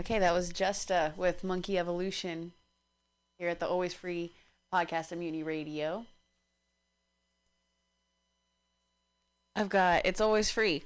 [0.00, 2.52] Okay, that was Justa with Monkey Evolution
[3.38, 4.32] here at the Always Free
[4.72, 6.06] podcast of Mutiny Radio.
[9.54, 10.84] I've got it's always free.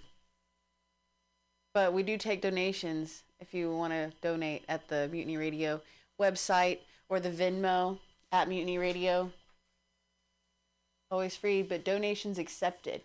[1.74, 5.80] But we do take donations if you want to donate at the Mutiny Radio
[6.20, 8.00] website or the Venmo
[8.32, 9.30] at Mutiny Radio.
[11.12, 13.02] Always free, but donations accepted.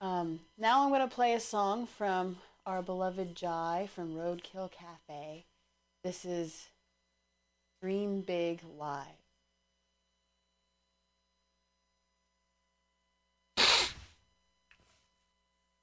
[0.00, 2.38] Um, now I'm going to play a song from
[2.68, 5.46] our beloved Jai from Roadkill Cafe.
[6.04, 6.68] This is
[7.80, 9.06] Dream Big Live.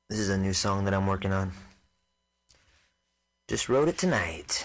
[0.08, 1.54] This is a new song that I'm working on.
[3.48, 4.64] Just wrote it tonight.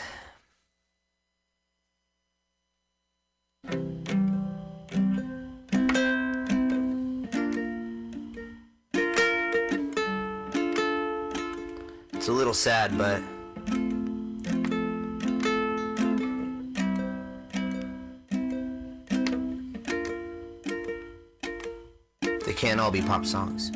[12.20, 13.22] It's a little sad, but
[22.44, 23.70] they can't all be pop songs.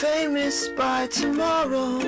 [0.00, 1.98] Famous by tomorrow.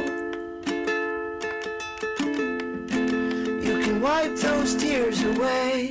[3.66, 5.88] You can wipe those tears away.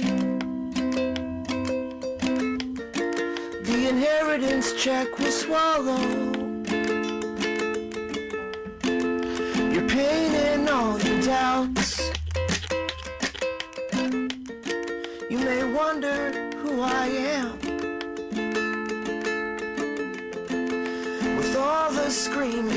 [3.63, 6.28] The inheritance check will swallow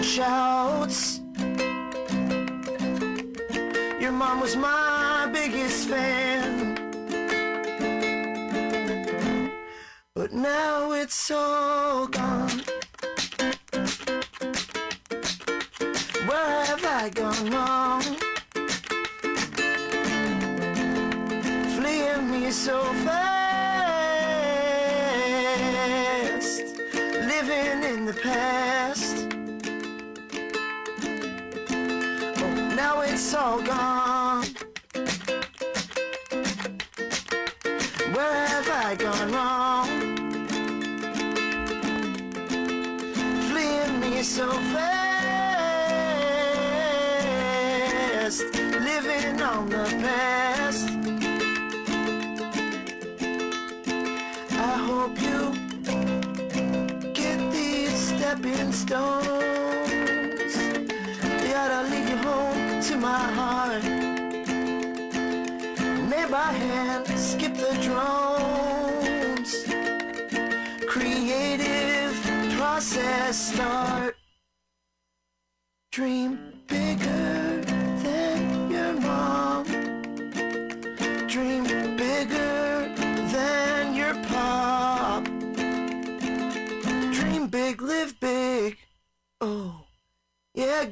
[0.03, 1.21] shouts.
[4.01, 6.77] Your mom was my biggest fan.
[10.15, 12.63] But now it's all gone.
[16.29, 18.03] Where have I gone wrong?
[21.77, 23.23] fleeing me so fast,
[27.33, 28.72] living in the past.
[58.93, 59.23] They ought
[61.71, 63.83] to lead you home to my heart.
[66.11, 69.65] Made by hand, skip the drones.
[70.87, 72.13] Creative
[72.59, 74.12] process start.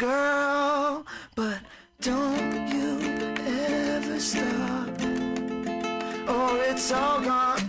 [0.00, 1.04] Girl.
[1.34, 1.58] But
[2.00, 2.98] don't you
[3.46, 4.88] ever stop,
[6.26, 7.60] or it's all gone.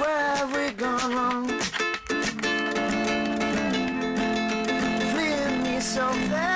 [0.00, 1.48] Where have we gone wrong?
[5.10, 6.54] Fleeing me so fast,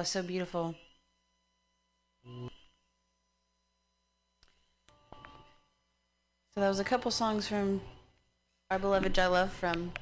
[0.00, 0.74] Oh, so beautiful.
[2.24, 2.48] So
[6.56, 7.82] that was a couple songs from
[8.70, 9.92] Our Beloved I Love from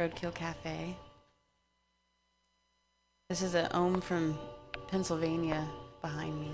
[0.00, 0.96] Roadkill Cafe.
[3.28, 4.36] This is an ohm from
[4.88, 5.64] Pennsylvania
[6.00, 6.50] behind me.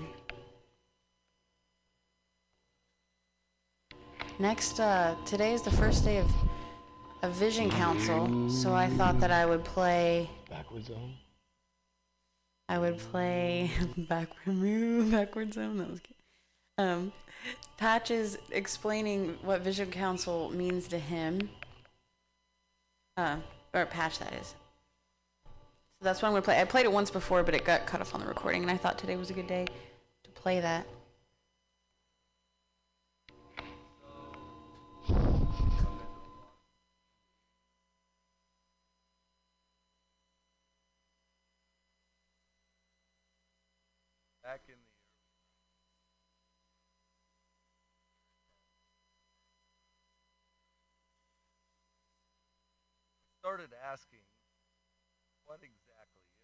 [4.37, 6.31] Next, uh, today is the first day of
[7.23, 10.29] a Vision Council, so I thought that I would play.
[10.47, 11.15] Backwards ohm?
[12.69, 15.79] I would play backward move, backward zone.
[15.79, 16.15] That was cute.
[16.77, 17.11] Um,
[17.77, 21.49] Patch is explaining what Vision Council means to him.
[23.17, 23.37] Uh,
[23.73, 24.55] or Patch, that is.
[25.99, 26.61] So that's what I'm gonna play.
[26.61, 28.77] I played it once before, but it got cut off on the recording, and I
[28.77, 29.65] thought today was a good day
[30.23, 30.85] to play that.
[53.69, 54.25] Started asking
[55.45, 56.39] what exactly is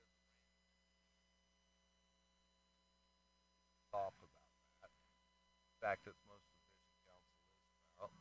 [3.92, 4.46] talk about
[4.82, 4.92] that
[5.82, 8.12] fact it's most of vision council is about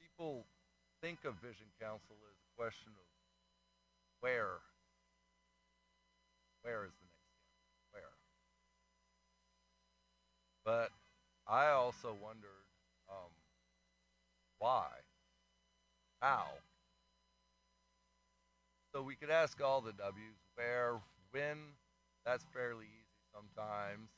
[0.00, 0.44] people
[1.00, 3.06] think of vision council as a question of
[4.20, 4.60] where
[6.62, 7.50] where is the next step?
[7.92, 8.12] Where?
[10.64, 10.90] But
[11.46, 12.61] I also wondered um,
[14.62, 14.86] why,
[16.20, 16.46] how.
[18.94, 21.00] So we could ask all the W's where,
[21.32, 21.58] when.
[22.24, 24.08] That's fairly easy sometimes.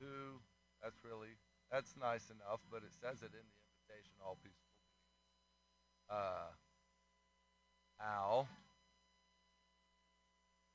[0.00, 0.40] Who?
[0.82, 1.36] That's really
[1.70, 4.16] that's nice enough, but it says it in the invitation.
[4.24, 4.64] All peaceful.
[6.08, 6.08] beings.
[6.08, 6.48] Uh,
[7.98, 8.48] how?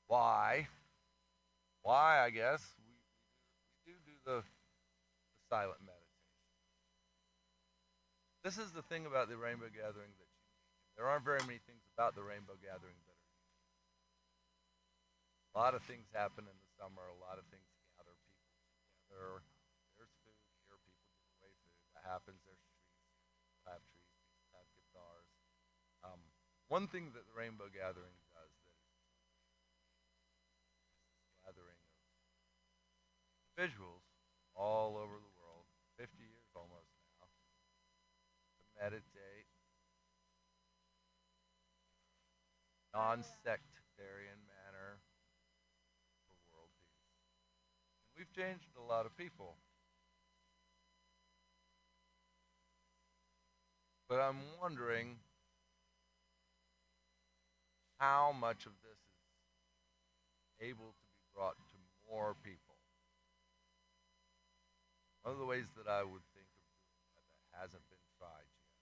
[0.08, 0.68] Why?
[1.82, 2.94] why I guess we,
[3.86, 5.99] we do we do do the, the silent meditation.
[8.39, 10.39] This is the thing about the rainbow gathering that you
[10.96, 13.60] There aren't very many things about the rainbow gathering that are unique.
[15.51, 17.03] A lot of things happen in the summer.
[17.03, 18.48] A lot of things gather people
[19.03, 19.43] together.
[20.00, 20.79] There's food here.
[20.88, 21.75] People give away food.
[22.00, 22.39] That happens.
[22.48, 22.96] There's trees.
[23.43, 24.15] People have trees.
[24.24, 25.29] People have guitars.
[26.08, 26.22] Um,
[26.72, 29.03] one thing that the rainbow gathering does that is
[31.43, 32.00] gathering of
[33.51, 34.08] individuals
[34.55, 35.67] all over the world,
[36.00, 36.88] 50 years almost
[37.19, 37.27] now,
[38.82, 39.50] meditate,
[42.94, 44.98] non-sectarian manner
[46.24, 47.04] for world peace.
[48.08, 49.56] And we've changed a lot of people.
[54.08, 55.18] But I'm wondering
[58.00, 61.78] how much of this is able to be brought to
[62.10, 62.80] more people.
[65.22, 68.50] One of the ways that I would think of doing that that hasn't been tried
[68.50, 68.74] yet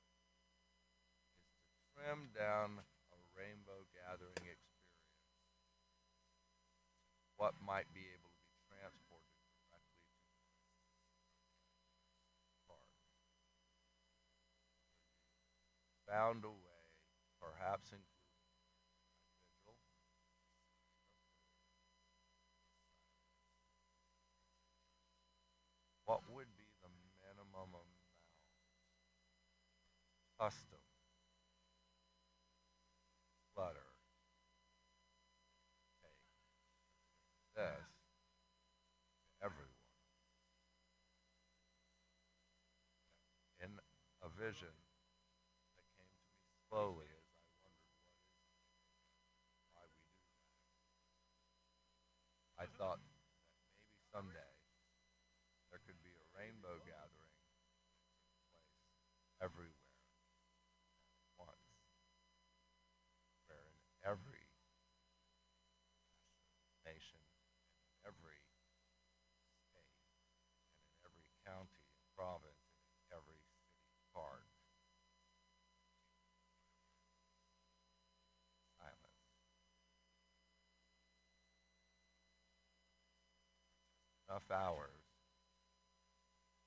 [1.36, 1.44] is
[1.84, 2.78] to trim down
[3.10, 5.02] a rainbow gathering experience.
[7.42, 9.34] What might be able to be transported
[9.66, 10.06] directly
[12.38, 12.94] to park.
[16.06, 16.86] Found a way,
[17.42, 18.14] perhaps including
[26.06, 26.94] what would be the
[27.26, 27.98] minimum amount
[30.38, 30.78] custom
[33.58, 33.90] clutter
[36.06, 36.46] take this
[37.58, 37.66] to
[39.42, 39.82] everyone
[43.58, 43.82] in
[44.22, 44.72] a vision
[45.76, 48.56] that came to me slowly as I wondered what
[49.52, 50.56] is why we do that.
[52.56, 53.44] I thought that maybe
[54.08, 54.56] someday
[55.68, 58.88] there could be a rainbow gathering that took place
[59.44, 60.00] everywhere
[61.20, 61.68] at once,
[63.52, 64.48] where in every
[66.88, 68.40] nation, in every
[69.68, 69.92] state,
[70.80, 73.68] and in every county and province, and in every city
[74.18, 74.42] park,
[78.82, 79.22] silence.
[84.38, 85.02] Enough hours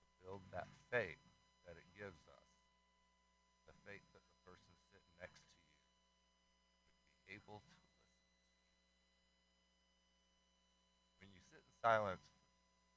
[0.03, 1.23] to build that faith
[1.62, 2.50] that it gives us,
[3.62, 5.71] the faith that the person sitting next to you
[7.15, 8.11] would be able to listen.
[11.23, 12.27] When you sit in silence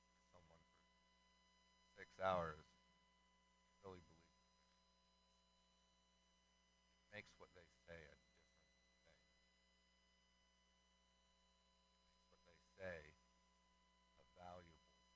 [0.10, 0.66] with someone
[1.78, 4.26] for six hours, you really believe
[6.82, 8.90] that it makes what they say a different thing.
[12.10, 13.14] It makes what they say
[14.18, 15.14] a valuable thing.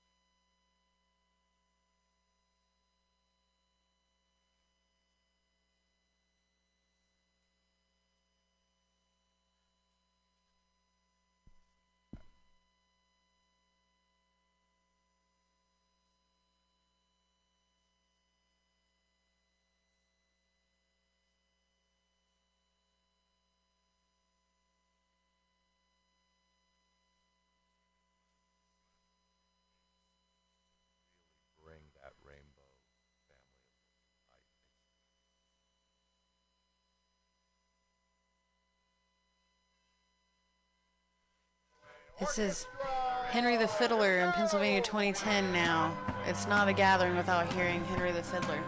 [42.19, 42.65] This is
[43.29, 45.95] Henry the Fiddler in Pennsylvania 2010 now.
[46.25, 48.59] It's not a gathering without hearing Henry the Fiddler.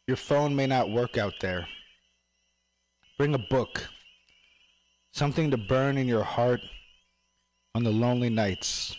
[0.07, 1.67] Your phone may not work out there.
[3.17, 3.87] Bring a book.
[5.13, 6.61] Something to burn in your heart
[7.75, 8.95] on the lonely nights.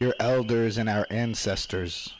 [0.00, 2.14] Your elders and our ancestors.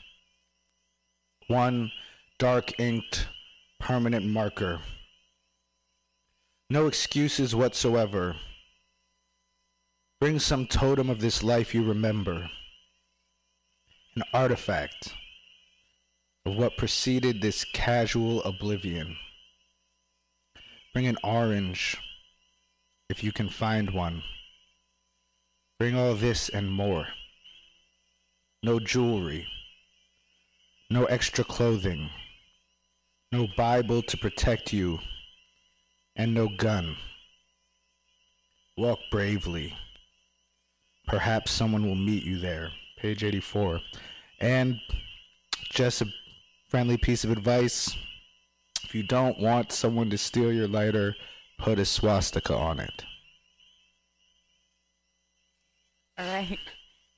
[1.47, 1.91] One
[2.37, 3.27] dark inked
[3.79, 4.81] permanent marker.
[6.69, 8.35] No excuses whatsoever.
[10.19, 12.51] Bring some totem of this life you remember.
[14.15, 15.13] An artifact
[16.45, 19.17] of what preceded this casual oblivion.
[20.93, 21.97] Bring an orange,
[23.09, 24.23] if you can find one.
[25.77, 27.07] Bring all this and more.
[28.63, 29.47] No jewelry,
[30.89, 32.09] no extra clothing,
[33.31, 34.99] no Bible to protect you,
[36.15, 36.97] and no gun.
[38.75, 39.77] Walk bravely.
[41.05, 42.71] Perhaps someone will meet you there.
[42.97, 43.79] Page 84.
[44.39, 44.79] And
[45.69, 46.07] just a
[46.67, 47.95] friendly piece of advice
[48.89, 51.15] if you don't want someone to steal your lighter,
[51.59, 53.05] put a swastika on it.
[56.17, 56.57] All right.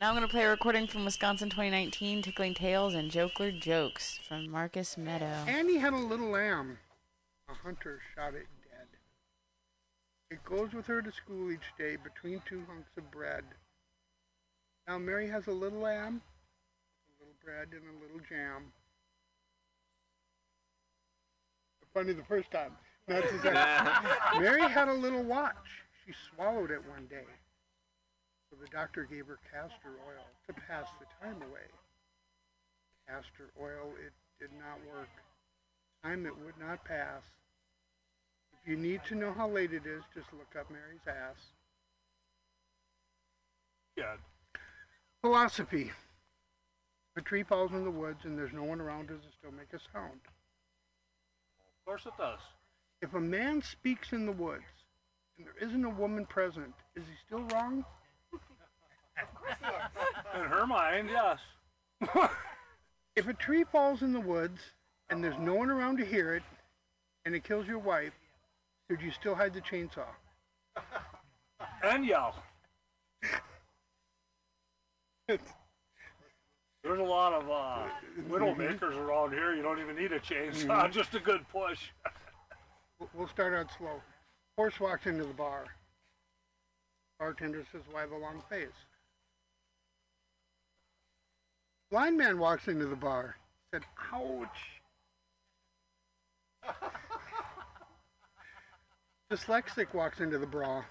[0.01, 4.19] Now I'm going to play a recording from Wisconsin 2019, Tickling Tales and Jokler Jokes
[4.27, 5.45] from Marcus Meadow.
[5.47, 6.77] Annie had a little lamb.
[7.49, 8.87] A hunter shot it dead.
[10.29, 13.45] It goes with her to school each day between two hunks of bread.
[14.89, 16.21] Now Mary has a little lamb,
[17.07, 18.73] a little bread, and a little jam.
[21.93, 22.71] Funny the first time.
[23.07, 24.41] Not the second.
[24.41, 25.55] Mary had a little watch.
[26.05, 27.25] She swallowed it one day.
[28.49, 31.67] So the doctor gave her castor oil to pass the time away.
[33.07, 35.09] Castor oil, it did not work.
[36.03, 37.21] Time it would not pass.
[38.53, 41.37] If you need to know how late it is, just look up Mary's ass.
[43.97, 44.15] Yeah.
[45.21, 45.91] Philosophy.
[47.17, 49.73] A tree falls in the woods and there's no one around, does it still make
[49.73, 50.19] a sound?
[51.81, 52.39] Of course it does.
[53.01, 54.63] If a man speaks in the woods
[55.37, 57.83] and there isn't a woman present, is he still wrong?
[59.21, 59.83] Of course.
[60.35, 61.39] In her mind, yes.
[63.15, 64.61] If a tree falls in the woods
[65.09, 66.43] and there's no one around to hear it
[67.25, 68.13] and it kills your wife,
[68.89, 70.07] should you still hide the chainsaw?
[71.83, 72.35] And yell.
[76.83, 77.83] There's a lot of uh,
[78.29, 79.53] widow makers around here.
[79.55, 81.79] You don't even need a chainsaw, just a good push.
[82.99, 83.99] We'll- We'll start out slow.
[84.57, 85.65] Horse walks into the bar.
[87.19, 88.67] Bartender says, why the long face?
[91.89, 93.35] Blind man walks into the bar.
[93.73, 94.47] Said, ouch.
[99.31, 100.83] Dyslexic walks into the bra.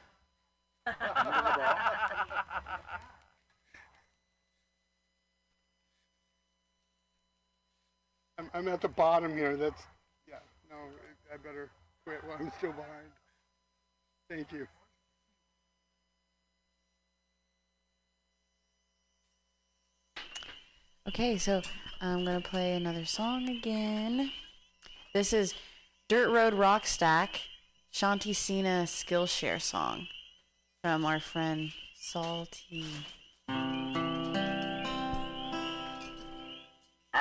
[8.41, 9.57] I'm, I'm at the bottom here.
[9.57, 9.83] That's,
[10.27, 10.37] yeah,
[10.71, 10.77] no,
[11.33, 11.69] I better
[12.07, 13.11] quit while I'm still behind.
[14.31, 14.67] Thank you.
[21.09, 21.61] Okay, so
[22.01, 24.31] I'm going to play another song again.
[25.13, 25.55] This is
[26.09, 27.41] Dirt Road Rock Stack,
[27.93, 30.07] Shanti Sena Skillshare song
[30.83, 32.87] from our friend Salty.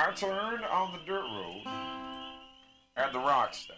[0.02, 1.62] I turned on the dirt road
[2.96, 3.76] at the rock step.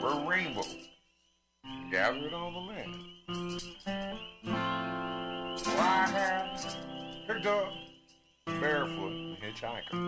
[0.00, 0.76] Where rainbows
[1.90, 2.94] gathered on the land.
[5.64, 6.56] Where I had
[7.26, 7.72] picked up
[8.60, 9.98] barefoot and hitchhiker.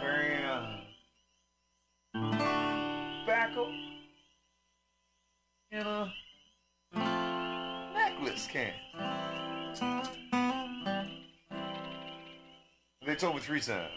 [0.00, 0.84] Carrying a
[3.26, 3.72] backhoe
[5.70, 6.12] in a
[8.46, 8.74] can't.
[13.06, 13.90] They told me three times.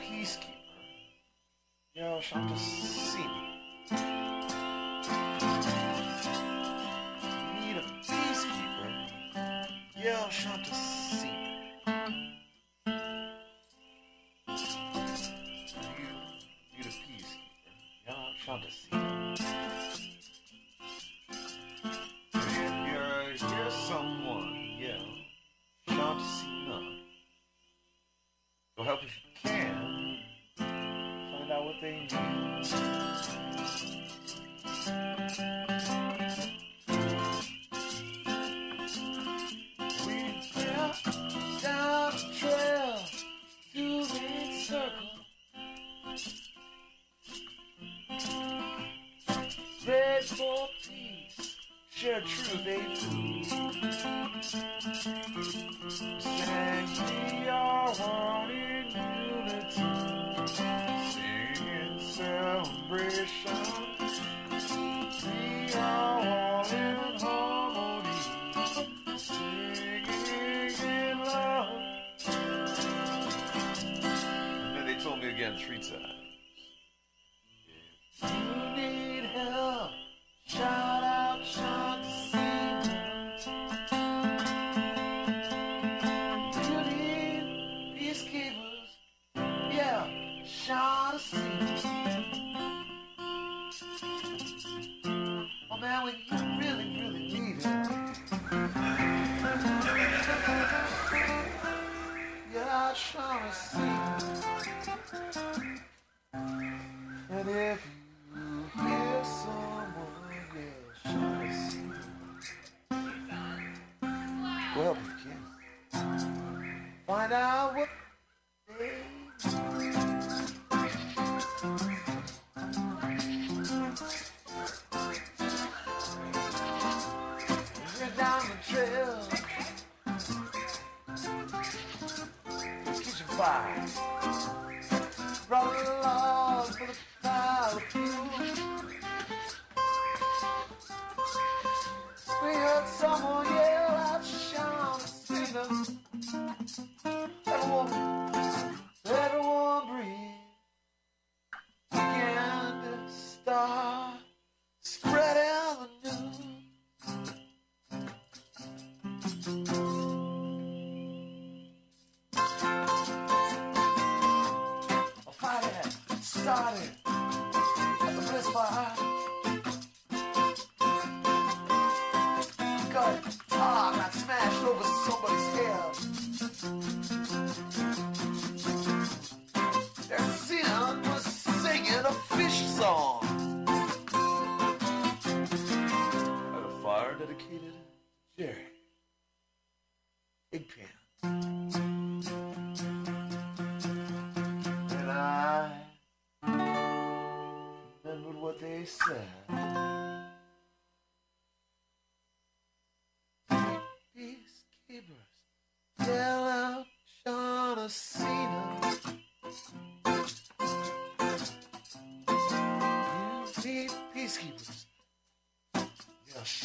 [0.00, 0.48] Peacekeeper.
[1.94, 3.07] Yo, I'm just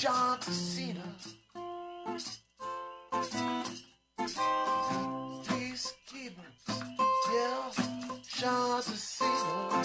[0.04, 1.00] Shanti Sena.
[5.48, 6.68] Peacekeepers,
[7.32, 7.72] yeah,
[8.28, 9.82] Shanti Sena.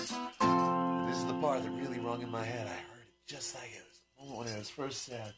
[1.07, 2.67] This is the part that really rung in my head.
[2.67, 3.85] I heard it just like it
[4.19, 5.35] was when it was first said.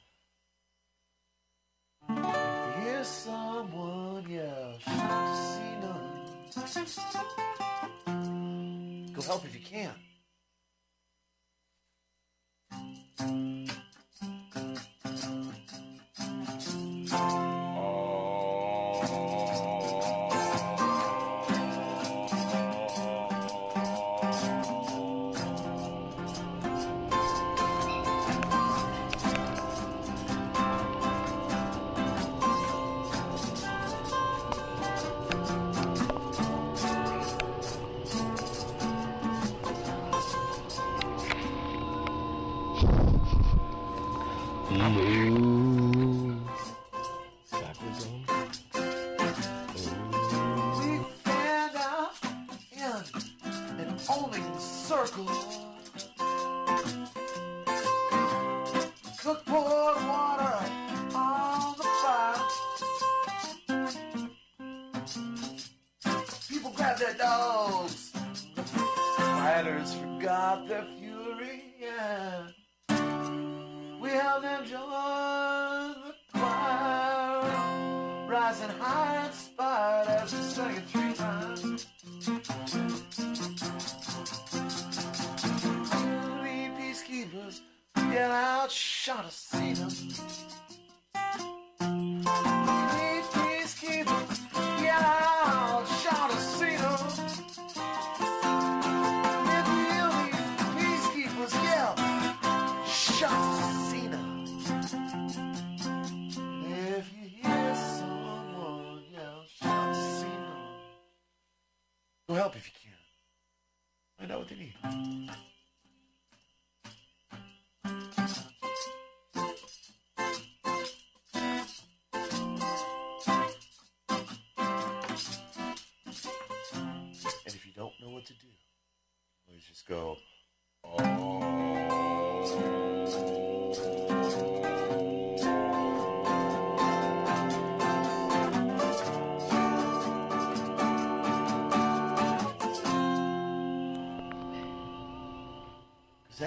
[2.09, 5.93] If you hear someone, yell, Shanti Sena.
[9.13, 9.93] Go help if you can.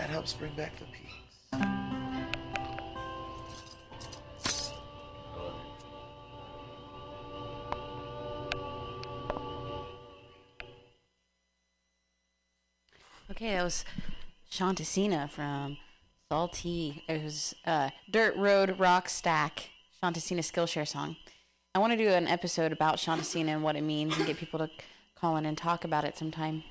[0.03, 1.13] That helps bring back the peace.
[13.31, 13.85] Okay, that was
[14.51, 15.77] Shanti Sena from
[16.29, 17.01] Salty.
[17.07, 19.69] It was uh, Dirt Road Rock Stack,
[20.03, 21.15] Shanti Sena Skillshare song.
[21.73, 24.35] I want to do an episode about Shanti Sena and what it means and get
[24.35, 24.69] people to
[25.15, 26.65] call in and talk about it sometime.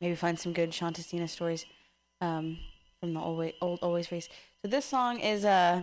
[0.00, 1.66] Maybe find some good Shanti Sena stories
[2.20, 2.58] um,
[3.00, 4.28] from the old, old Always Race.
[4.62, 5.82] So this song is uh,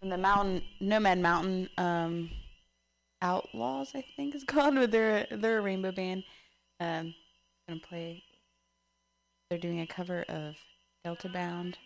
[0.00, 2.30] from the Mountain Nomad Mountain um,
[3.20, 4.76] Outlaws, I think it's called.
[4.76, 6.24] With their they're a rainbow band.
[6.80, 7.14] Um,
[7.68, 8.24] gonna play.
[9.48, 10.56] They're doing a cover of
[11.04, 11.78] Delta Bound.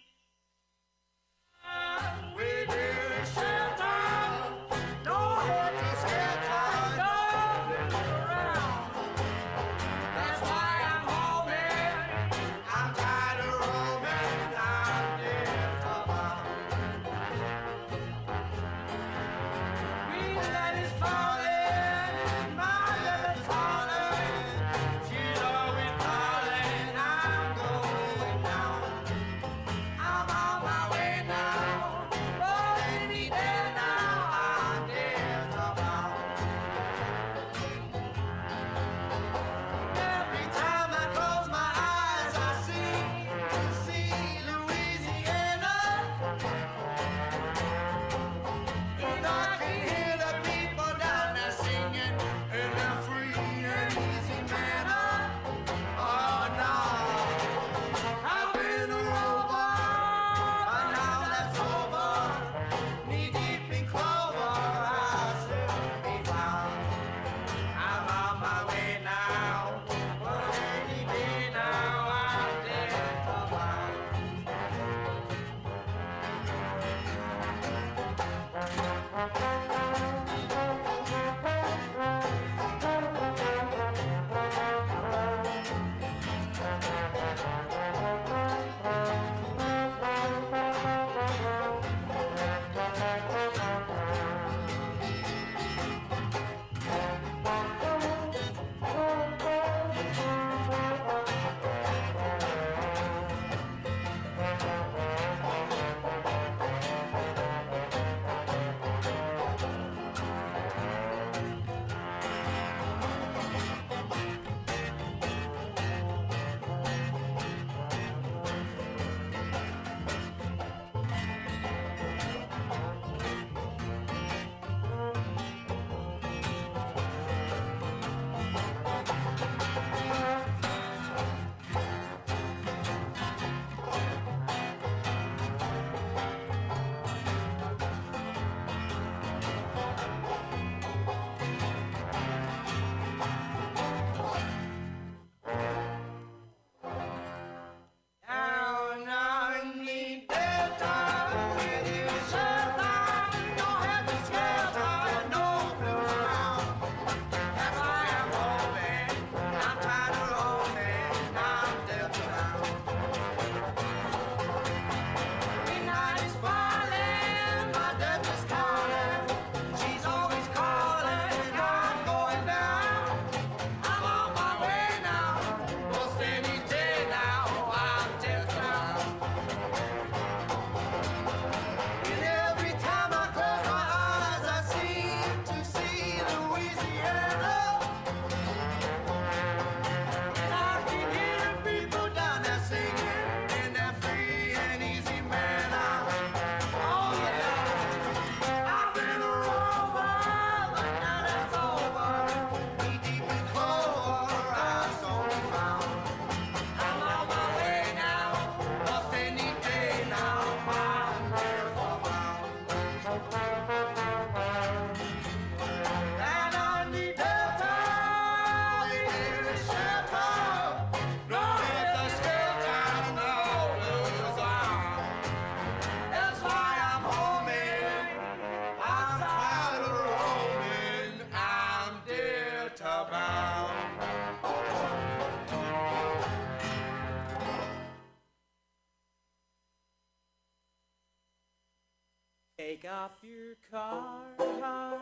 [242.67, 244.99] Take off your Carhartts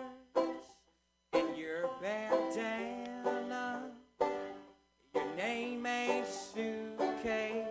[1.33, 3.91] and your bandana.
[5.15, 7.65] Your name ain't suitcase.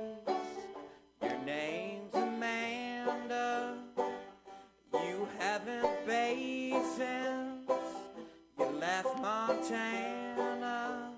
[1.22, 3.76] Your name's Amanda.
[4.94, 5.86] You haven't
[6.98, 7.70] since
[8.58, 11.12] you left Montana.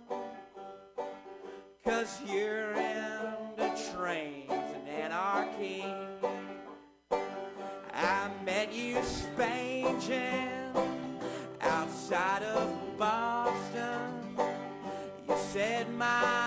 [1.86, 5.86] Cause you're into trains and anarchy.
[8.66, 10.50] Met you spanging
[11.62, 14.38] outside of Boston.
[15.28, 16.45] You said my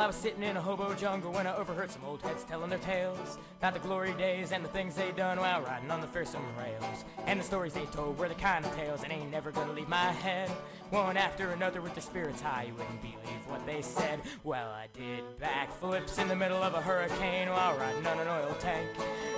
[0.00, 2.70] Well, I was sitting in a hobo jungle when I overheard some old heads telling
[2.70, 6.06] their tales about the glory days and the things they done while riding on the
[6.06, 7.04] fearsome rails.
[7.26, 9.90] And the stories they told were the kind of tales that ain't never gonna leave
[9.90, 10.48] my head.
[10.88, 14.20] One after another with their spirits high, you wouldn't believe what they said.
[14.42, 18.56] Well, I did backflips in the middle of a hurricane while riding on an oil
[18.58, 18.88] tank.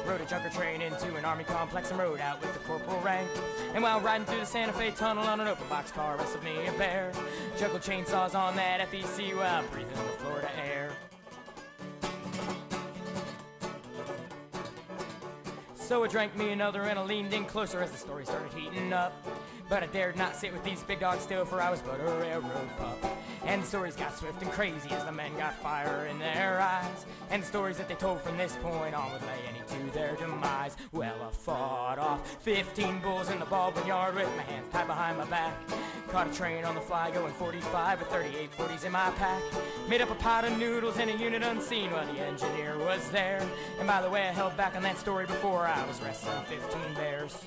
[0.06, 3.28] Rode a junker train into an army complex and rode out with the corporal rank.
[3.74, 6.66] And while riding through the Santa Fe tunnel on an open box car, wrestled me
[6.68, 7.12] a bear.
[7.58, 10.41] Juggled chainsaws on that FEC while breathing the Florida
[15.93, 18.95] So I drank me another and I leaned in closer as the story started heating
[18.95, 19.12] up.
[19.68, 22.05] But I dared not sit with these big dogs still, for I was but a
[22.18, 23.21] railroad pup.
[23.45, 27.07] And stories got swift and crazy as the men got fire in their eyes.
[27.30, 30.76] And stories that they told from this point on would lay any to their demise.
[30.93, 35.18] Well, I fought off 15 bulls in the Baldwin yard with my hands tied behind
[35.18, 35.55] my back.
[36.09, 39.43] Caught a train on the fly going 45 with 38 40s in my pack.
[39.88, 43.45] Made up a pot of noodles in a unit unseen while the engineer was there.
[43.78, 46.95] And by the way, I held back on that story before I was wrestling 15
[46.95, 47.43] bears.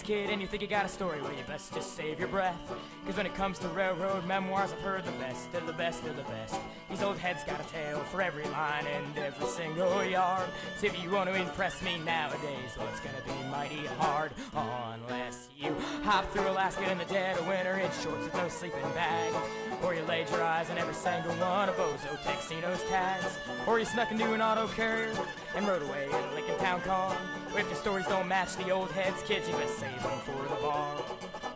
[0.00, 2.28] You kid, and you think you got a story, well, you best just save your
[2.28, 2.58] breath.
[3.06, 6.16] Cause when it comes to railroad memoirs, I've heard the best of the best of
[6.16, 6.56] the best.
[6.90, 10.48] These old heads got a tale for every line and every single yard.
[10.78, 14.32] So if you want to impress me nowadays, well, it's gonna be mighty hard.
[14.54, 18.80] Unless you hop through Alaska in the dead of winter in shorts with no sleeping
[18.94, 19.32] bag.
[19.82, 23.38] Or you laid your eyes on every single one of Bozo Texino's tags.
[23.66, 25.14] Or you snuck into an auto carrier
[25.54, 27.16] and rode away in a Lincoln Town car.
[27.56, 30.60] If your stories don't match the old heads, kids, you best save them for the
[30.60, 31.53] bar.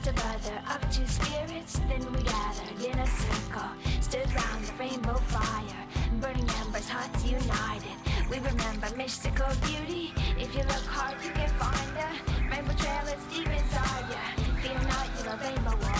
[0.00, 1.80] Brother, crystal brother of two spirits.
[1.88, 3.68] Then we gathered in a circle,
[4.00, 5.86] stood round the rainbow fire,
[6.20, 7.96] burning embers, hearts united.
[8.30, 10.12] We remember mystical beauty.
[10.38, 12.12] If you look hard, you can find her.
[12.50, 14.22] Rainbow trail is deep inside ya.
[14.62, 15.91] Fear not, you're a rainbow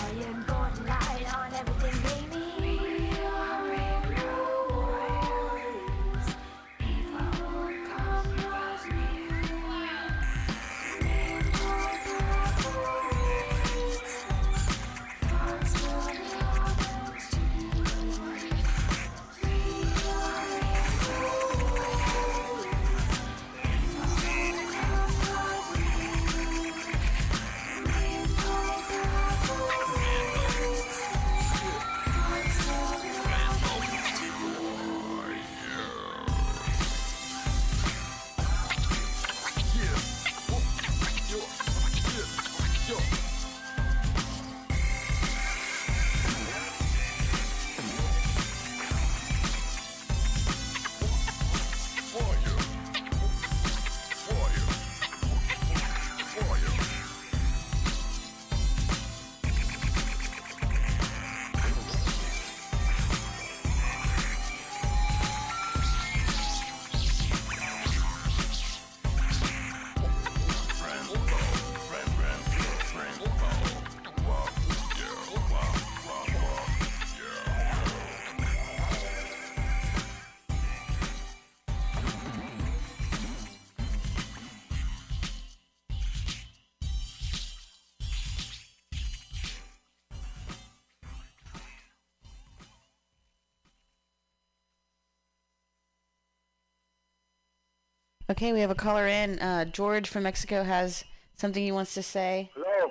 [98.33, 99.39] Okay, we have a caller in.
[99.41, 101.05] Uh, George from Mexico has
[101.37, 102.51] something he wants to say.
[102.55, 102.91] Hello.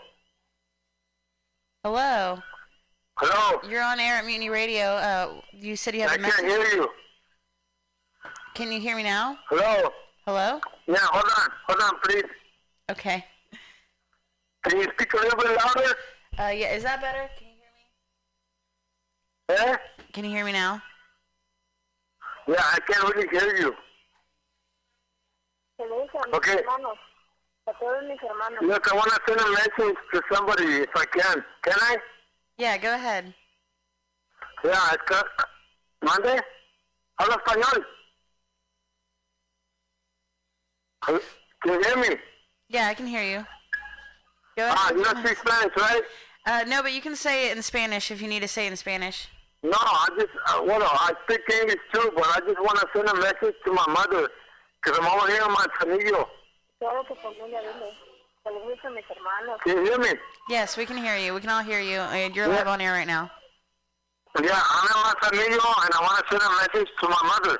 [1.83, 2.39] Hello.
[3.17, 3.59] Hello.
[3.67, 4.83] You're on air at Mutiny Radio.
[4.83, 6.45] Uh, you said you have I a message.
[6.45, 6.89] I can't hear you.
[8.53, 9.39] Can you hear me now?
[9.49, 9.89] Hello.
[10.27, 10.61] Hello?
[10.85, 11.49] Yeah, hold on.
[11.67, 12.23] Hold on, please.
[12.91, 13.25] Okay.
[14.67, 15.95] Can you speak a little bit louder?
[16.37, 17.27] Uh, yeah, is that better?
[17.35, 17.55] Can you
[19.57, 19.71] hear me?
[19.73, 19.77] Eh?
[20.13, 20.83] Can you hear me now?
[22.47, 23.73] Yeah, I can't really hear you.
[26.33, 26.61] Okay.
[28.61, 31.43] Look, I want to send a message to somebody if I can.
[31.63, 31.97] Can I?
[32.57, 33.33] Yeah, go ahead.
[34.63, 35.15] Yeah, es que...
[36.03, 36.41] ¿Mande?
[37.19, 37.85] ¿Habla español?
[41.03, 41.19] Can
[41.65, 42.15] you hear me?
[42.69, 43.45] Yeah, I can hear you.
[44.55, 44.77] Go ahead.
[44.77, 46.03] Ah, you don't speak Spanish, right?
[46.45, 48.71] Uh, no, but you can say it in Spanish if you need to say it
[48.71, 49.27] in Spanish.
[49.63, 53.07] No, I just, uh, well, I speak English too, but I just want to send
[53.09, 54.27] a message to my mother
[54.81, 56.27] because I'm over here in Manzanillo.
[59.63, 60.09] Can you hear me?
[60.49, 61.33] Yes, we can hear you.
[61.33, 61.99] We can all hear you.
[61.99, 63.29] Uh, You're live on air right now.
[64.41, 67.59] Yeah, I'm in Manzanillo, and I want to send a message to my mother,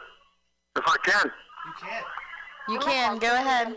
[0.76, 1.32] if I can.
[1.66, 2.04] You can.
[2.70, 3.18] You can.
[3.20, 3.76] Go ahead.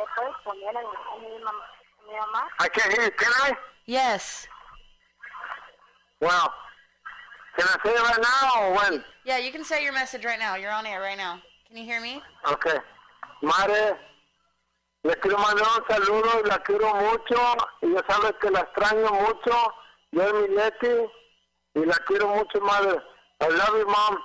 [2.59, 3.11] I can't hear you.
[3.11, 3.53] Can I?
[3.87, 4.47] Yes.
[6.21, 6.53] Well,
[7.59, 9.05] can I say it right now or when?
[9.27, 10.57] Yeah, you can say your message right now.
[10.57, 11.41] You're on air right now.
[11.69, 12.23] Can you hear me?
[12.51, 12.79] Okay.
[13.45, 13.99] Madre,
[15.03, 17.37] le quiero mandar un saludo y la quiero mucho.
[17.83, 19.75] Y ya sabes que la extraño mucho.
[20.13, 21.11] Yo es mi Leti
[21.75, 23.01] y la quiero mucho, madre.
[23.41, 24.19] I love you, mom.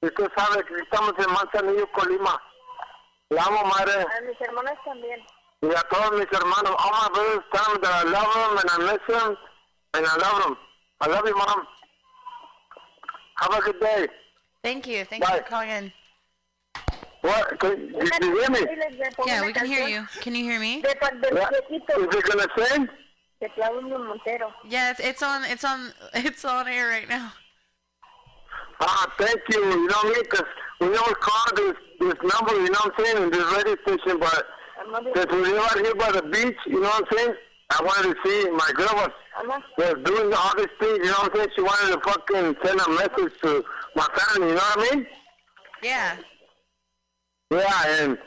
[0.00, 2.40] Y usted sabe que estamos en Manzanillo, Colima.
[3.28, 4.06] La amo, madre.
[4.16, 5.26] A mis hermanos también.
[5.60, 6.74] Y a todos mis hermanos.
[6.78, 9.36] All my brothers me that I love them and I miss them
[9.94, 10.58] and I love them.
[11.00, 11.66] I love you, mom.
[13.36, 14.08] Have a good day.
[14.62, 15.04] Thank you.
[15.04, 15.92] Thank you for calling in.
[17.28, 17.60] What?
[17.60, 18.60] Can, did you hear me?
[19.26, 20.06] Yeah, we can hear you.
[20.22, 20.82] Can you hear me?
[20.82, 20.90] Yeah.
[20.90, 22.88] Is it gonna sing?
[23.40, 23.48] De
[24.66, 25.44] Yeah, it's, it's on.
[25.44, 25.92] It's on.
[26.14, 27.32] It's on air right now.
[28.80, 29.60] Ah, thank you.
[29.60, 30.22] You know what I mean?
[30.22, 30.48] Because
[30.80, 34.18] we never called this this number, you know what I'm saying, in this radio station,
[34.20, 34.46] but
[35.14, 37.34] since we live out here by the beach, you know what I'm saying?
[37.70, 39.10] I wanted to see my girl was
[39.76, 41.48] was doing all these things, you know what I'm saying?
[41.56, 43.64] She wanted to fucking send a message to
[43.94, 45.06] my family, you know what I mean?
[45.82, 46.16] Yeah.
[47.50, 48.18] Yeah, and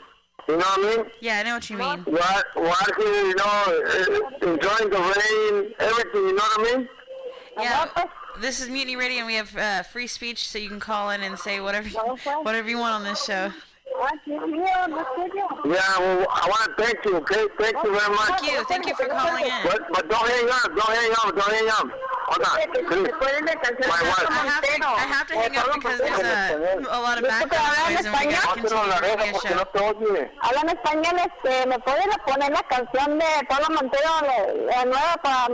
[0.48, 1.06] you know what I mean?
[1.20, 2.00] Yeah, I know what you mean.
[2.00, 6.88] What, what here, you know, uh, enjoying the rain, everything, you know what I mean?
[7.56, 7.86] Yeah.
[8.40, 11.22] This is Mutiny Radio, and we have uh, free speech, so you can call in
[11.22, 11.88] and say whatever
[12.42, 13.52] whatever you want on this show.
[13.92, 14.38] Yeah,
[15.98, 17.44] well, I want to thank you, okay?
[17.58, 18.40] Thank you very much.
[18.40, 18.64] Thank you.
[18.64, 19.62] Thank you for calling in.
[19.64, 21.86] But, but don't hang up, don't hang up, don't hang up.
[22.32, 23.10] Hold on, please.
[23.88, 24.26] My wife.
[24.28, 27.76] I have to, I have to hang up because there's a, a lot of background
[27.90, 29.62] noise, and we got to continue the radio show.
[30.42, 34.36] Hablan español, este, ¿me pueden poner la canción de Pablo Montero, la,
[34.76, 35.48] la nueva para...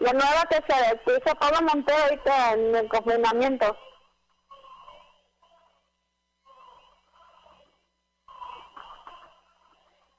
[0.00, 3.76] La nueva que se que hizo Pablo Montero ahorita en el confinamiento.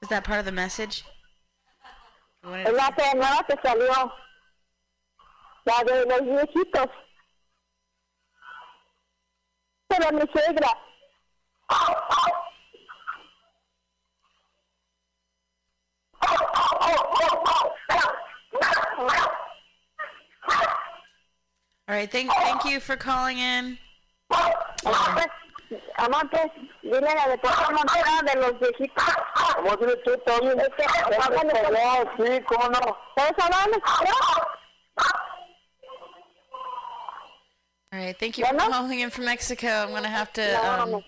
[0.00, 1.04] Is that part of the message?
[2.42, 4.12] Es la que nueva que salió.
[5.64, 6.88] La de los viejitos.
[9.88, 10.78] Pero mi suegra.
[21.88, 22.10] All right.
[22.10, 23.78] Thank thank you for calling in.
[25.98, 26.50] Amantes,
[26.82, 29.04] dile la de Pablo Montero de los viejitos.
[29.56, 30.50] ¿Cómo tienes tú, Tony?
[32.16, 32.96] Sí, cómo no.
[33.14, 33.68] ¿Puedes hablar?
[37.92, 38.18] All right.
[38.18, 39.68] Thank you for calling in from Mexico.
[39.68, 41.02] I'm gonna have to um,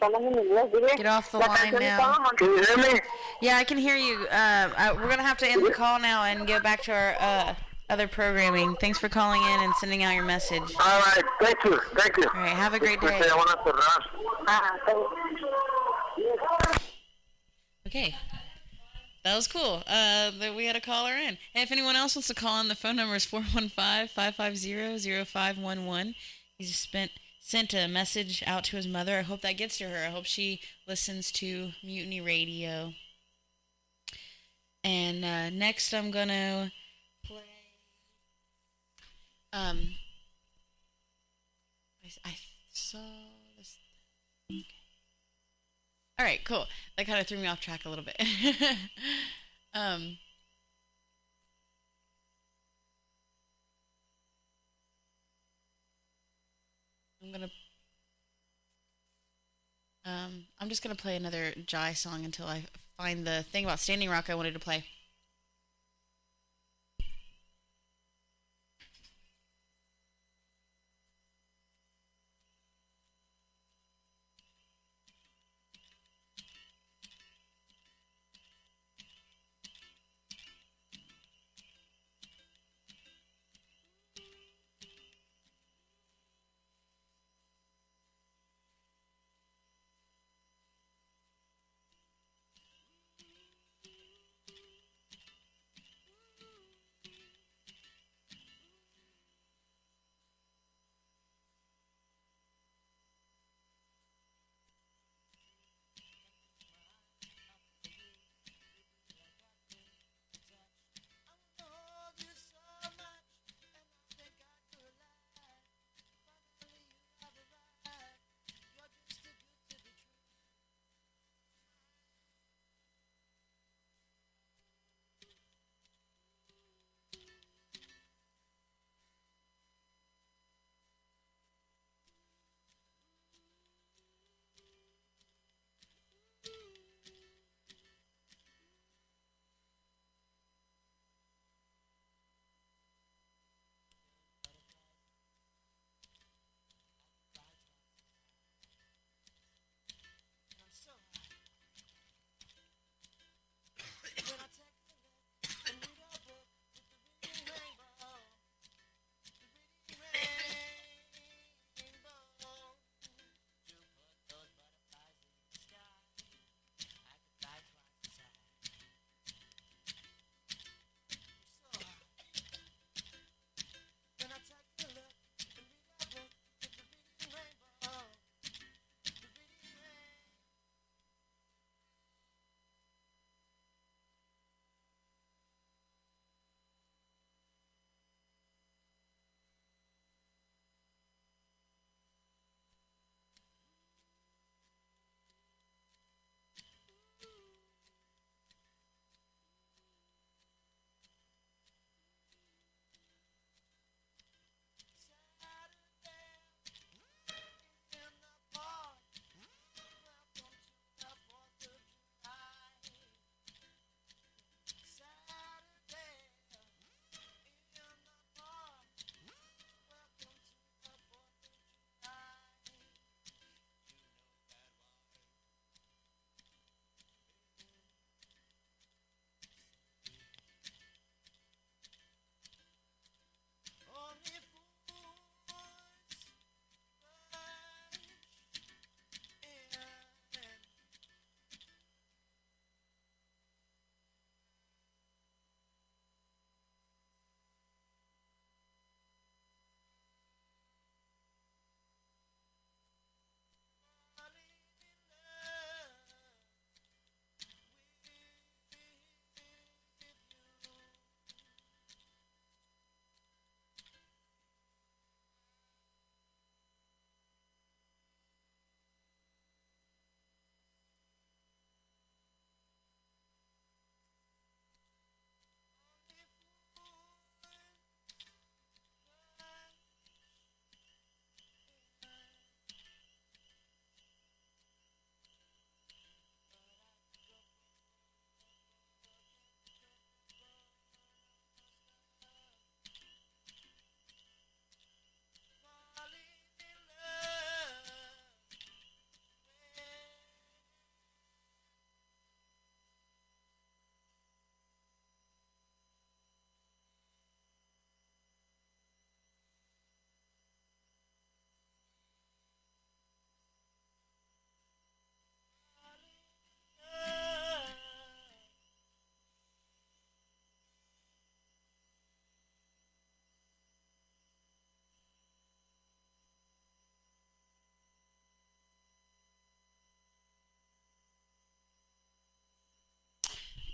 [0.96, 2.14] get off the line now.
[2.36, 3.00] Can you hear me?
[3.40, 4.26] Yeah, I can hear you.
[4.30, 7.16] Uh, I, we're gonna have to end the call now and go back to our
[7.18, 7.54] uh,
[7.90, 8.74] other programming.
[8.80, 10.74] Thanks for calling in and sending out your message.
[10.80, 12.24] All right, thank you, thank you.
[12.34, 12.50] All right.
[12.50, 13.16] Have a great day.
[13.16, 14.00] Okay, I want to cerrar.
[17.86, 18.14] Okay.
[19.24, 19.82] That was cool.
[19.86, 21.38] Uh, that we had a caller in.
[21.54, 26.14] And if anyone else wants to call in, the phone number is 415-550-0511.
[26.58, 27.10] He just spent
[27.40, 29.18] sent a message out to his mother.
[29.18, 30.06] I hope that gets to her.
[30.06, 32.92] I hope she listens to Mutiny Radio.
[34.82, 36.72] And uh, next, I'm gonna play.
[39.54, 39.94] Um,
[42.04, 42.34] I, I
[42.72, 42.98] saw
[43.56, 43.76] this.
[44.50, 44.66] Okay.
[46.18, 46.66] All right, cool.
[46.96, 48.16] That kind of threw me off track a little bit.
[49.74, 50.18] um,
[57.22, 57.50] I'm gonna.
[60.04, 62.64] Um, I'm just gonna play another Jai song until I
[62.96, 64.84] find the thing about Standing Rock I wanted to play.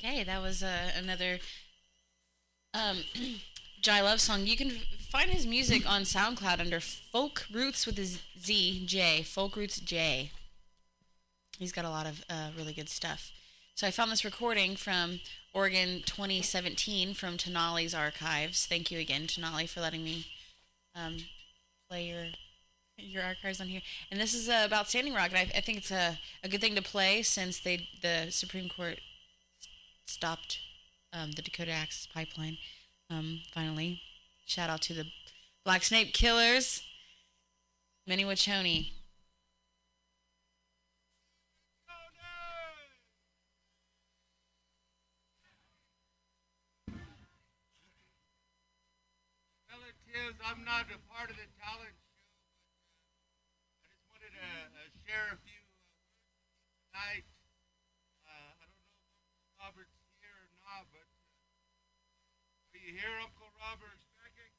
[0.03, 1.41] Okay, that was uh, another
[2.73, 3.05] um,
[3.83, 4.47] Jai Love song.
[4.47, 4.71] You can
[5.11, 9.23] find his music on SoundCloud under Folk Roots with a Z- J.
[9.23, 10.31] Folk Roots J.
[11.59, 13.31] He's got a lot of uh, really good stuff.
[13.75, 15.21] So I found this recording from
[15.53, 18.65] Oregon 2017 from Tenali's archives.
[18.65, 20.29] Thank you again, Tenali, for letting me
[20.95, 21.19] um,
[21.91, 22.25] play your
[22.97, 23.83] your archives on here.
[24.11, 26.63] And this is uh, about Standing Rock, and I, I think it's a, a good
[26.63, 28.99] thing to play since they the Supreme Court
[30.11, 30.59] stopped
[31.13, 32.59] um, the Dakota Access Pipeline.
[33.09, 34.03] Um, finally,
[34.47, 35.07] shout out to the
[35.65, 36.83] Black Snake Killers,
[38.09, 38.91] Mni Wiconi.
[50.11, 50.39] relatives.
[50.45, 54.91] I'm not a part of the talent show, but uh, I just wanted to uh,
[55.07, 57.27] share a few uh, words tonight.
[58.27, 61.07] Uh, I don't know if Uncle Robert's here or not, but
[62.91, 64.03] you here, Uncle Robert?
[64.27, 64.51] Okay.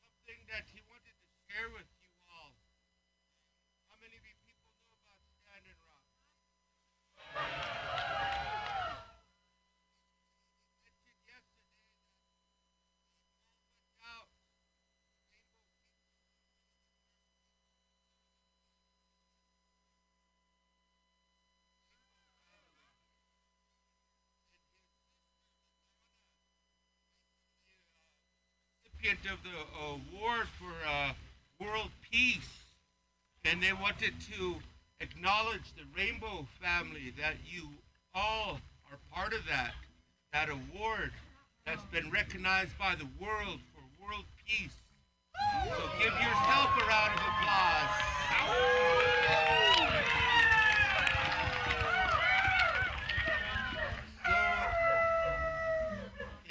[0.00, 2.56] Something that he wanted to share with you all.
[3.92, 7.67] How many of you people know about Standing Rock?
[29.08, 29.56] Of the
[29.86, 31.14] award for uh,
[31.58, 32.50] world peace,
[33.46, 34.56] and they wanted to
[35.00, 37.70] acknowledge the Rainbow family that you
[38.14, 39.72] all are part of that
[40.34, 41.10] that award
[41.64, 44.76] that's been recognized by the world for world peace.
[45.64, 47.90] So give yourself a round of applause.
[49.24, 49.32] So,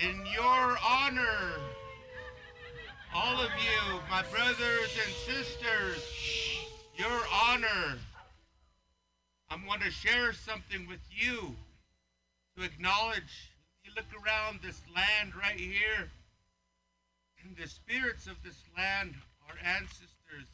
[0.09, 1.66] in your honor,
[3.17, 6.03] all of you, my brothers and sisters,
[6.95, 7.97] your honor,
[9.49, 11.55] I'm going to share something with you
[12.55, 13.51] to acknowledge.
[13.83, 16.11] You look around this land right here,
[17.43, 19.15] and the spirits of this land,
[19.49, 20.45] our ancestors,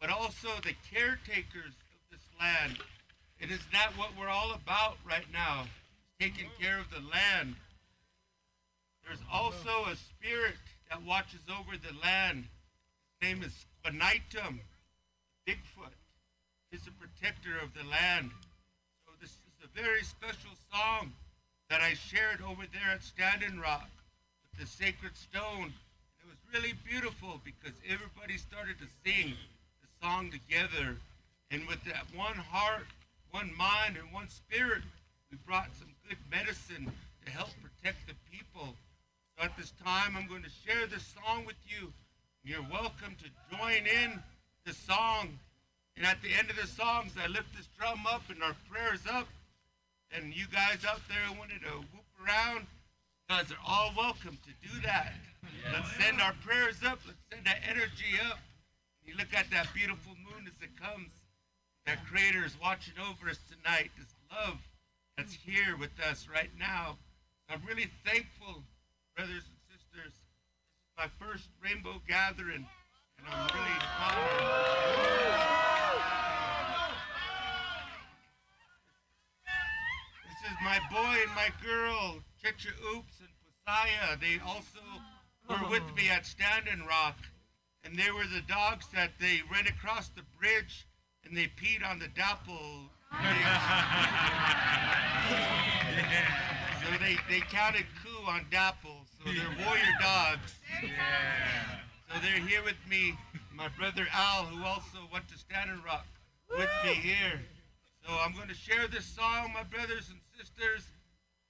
[0.00, 2.78] but also the caretakers of this land.
[3.40, 5.64] And is that what we're all about right now?
[6.18, 7.54] Taking care of the land.
[9.06, 10.56] There's also a spirit
[10.90, 12.44] that watches over the land.
[13.20, 14.58] His name is Squanitum,
[15.46, 15.94] Bigfoot.
[16.70, 18.30] He's a protector of the land.
[19.06, 21.12] So this is a very special song
[21.70, 23.88] that I shared over there at Standing Rock
[24.42, 25.72] with the sacred stone.
[26.18, 29.34] It was really beautiful because everybody started to sing
[29.82, 30.96] the song together.
[31.52, 32.86] And with that one heart,
[33.30, 34.82] one mind, and one spirit,
[35.30, 36.90] we brought some good medicine
[37.24, 38.74] to help protect the people.
[39.42, 41.94] At this time, I'm going to share this song with you.
[42.44, 44.22] You're welcome to join in
[44.66, 45.38] the song.
[45.96, 49.00] And at the end of the songs, I lift this drum up and our prayers
[49.10, 49.28] up.
[50.12, 52.66] And you guys out there wanted to whoop around,
[53.30, 55.14] guys are all welcome to do that.
[55.72, 56.98] Let's send our prayers up.
[57.06, 58.40] Let's send that energy up.
[59.06, 61.08] You look at that beautiful moon as it comes.
[61.86, 63.90] That Creator is watching over us tonight.
[63.96, 64.58] This love
[65.16, 66.98] that's here with us right now.
[67.48, 68.64] I'm really thankful,
[69.16, 70.12] brothers and sisters.
[70.12, 72.66] This is my first rainbow gathering,
[73.18, 75.40] and I'm really honored.
[80.24, 84.20] This is my boy and my girl, Chicha Oops and Pasaya.
[84.20, 84.80] They also
[85.48, 87.18] were with me at Standing Rock,
[87.84, 90.86] and they were the dogs that they ran across the bridge
[91.24, 92.88] and they peed on the DAPL.
[93.12, 94.10] yeah.
[96.80, 100.54] so they, they counted coup on DAPL, so they're warrior dogs.
[100.82, 101.80] Yeah.
[102.08, 103.14] So they're here with me,
[103.54, 106.06] my brother Al, who also went to Standing Rock
[106.48, 107.40] with me here.
[108.04, 110.82] So I'm going to share this song, my brothers and sisters.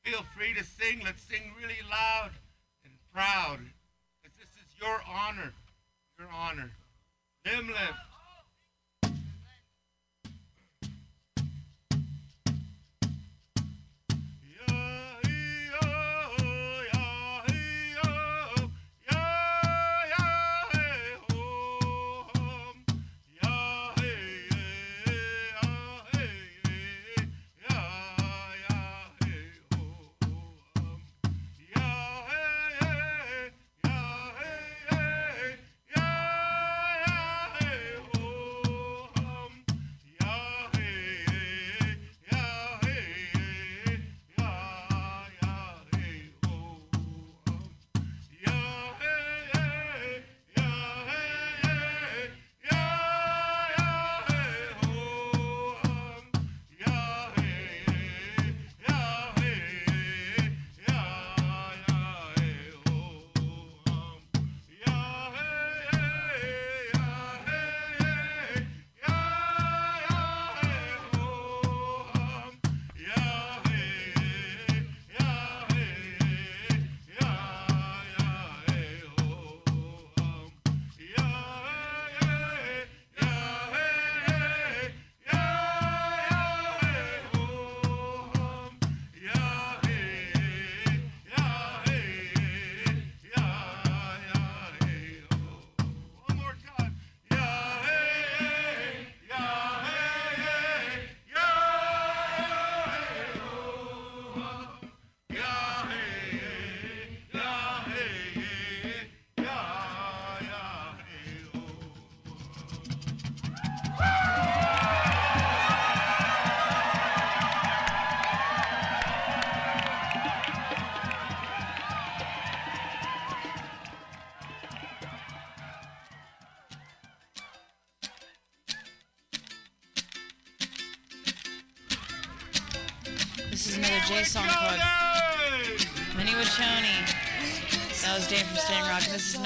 [0.02, 1.00] Feel free to sing.
[1.04, 2.30] Let's sing really loud
[2.84, 3.60] and proud.
[4.20, 5.52] Because this is your honor.
[6.18, 6.70] Your honor.
[7.46, 7.68] Limb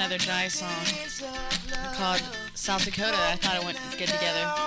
[0.05, 0.69] another Jai song
[1.95, 2.21] called
[2.53, 3.17] South Dakota.
[3.17, 4.64] I thought it went good together.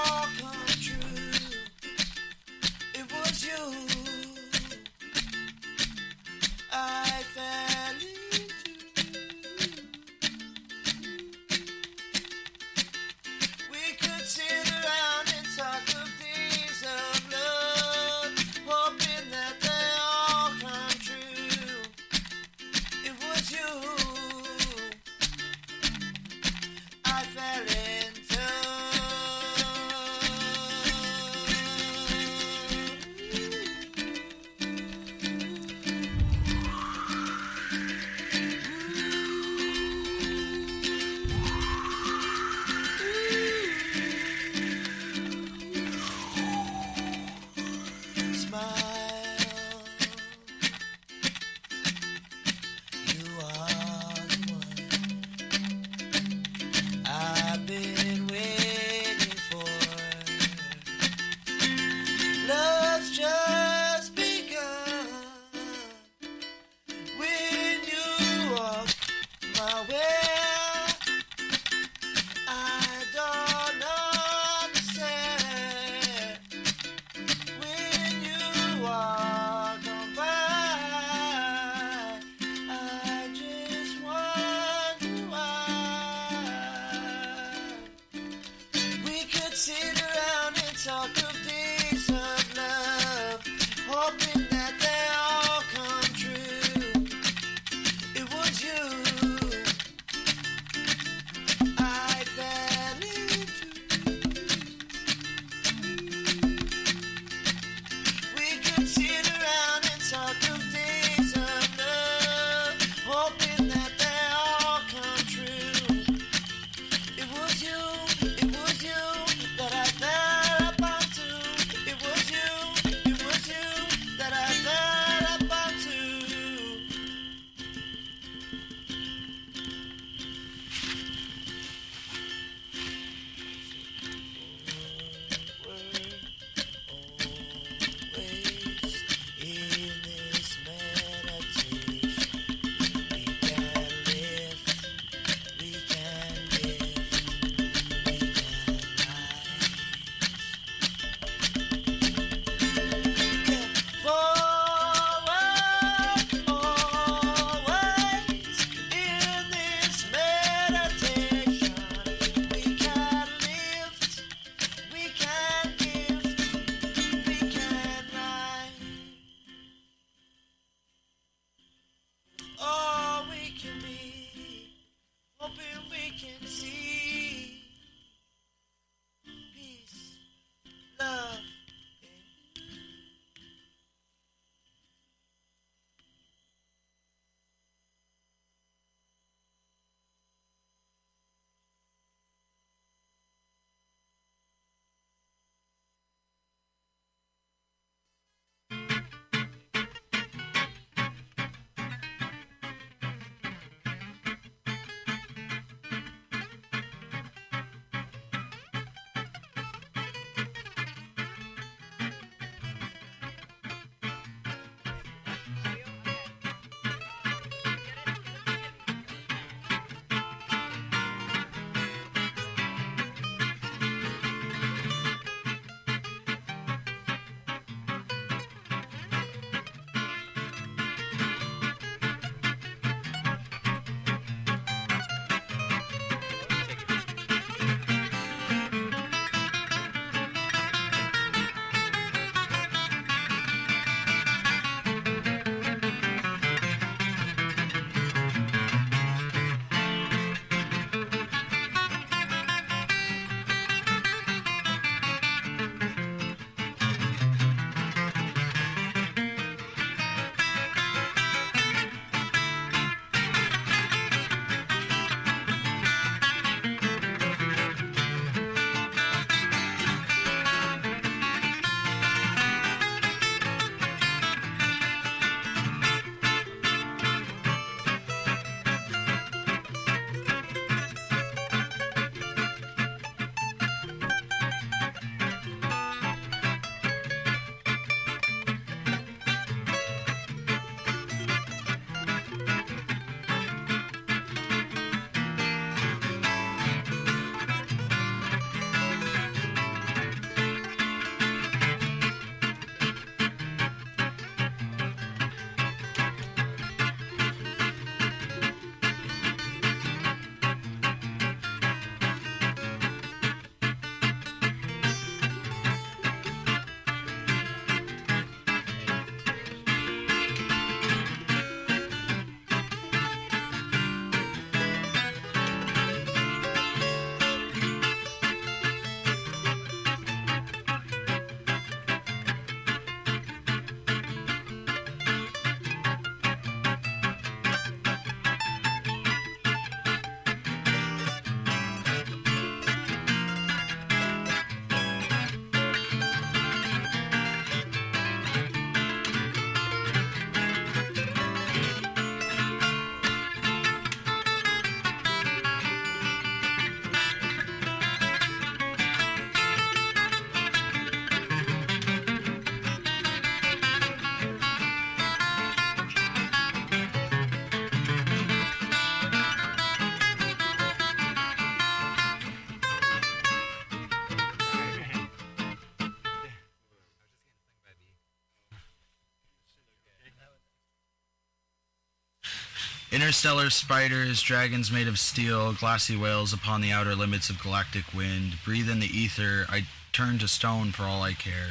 [382.99, 388.33] Interstellar spiders, dragons made of steel, glassy whales upon the outer limits of galactic wind,
[388.45, 391.51] breathe in the ether, I turn to stone for all I care.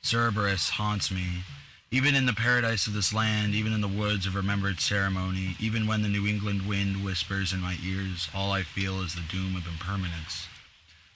[0.00, 1.42] Cerberus haunts me.
[1.90, 5.86] Even in the paradise of this land, even in the woods of remembered ceremony, even
[5.86, 9.54] when the New England wind whispers in my ears, all I feel is the doom
[9.54, 10.48] of impermanence.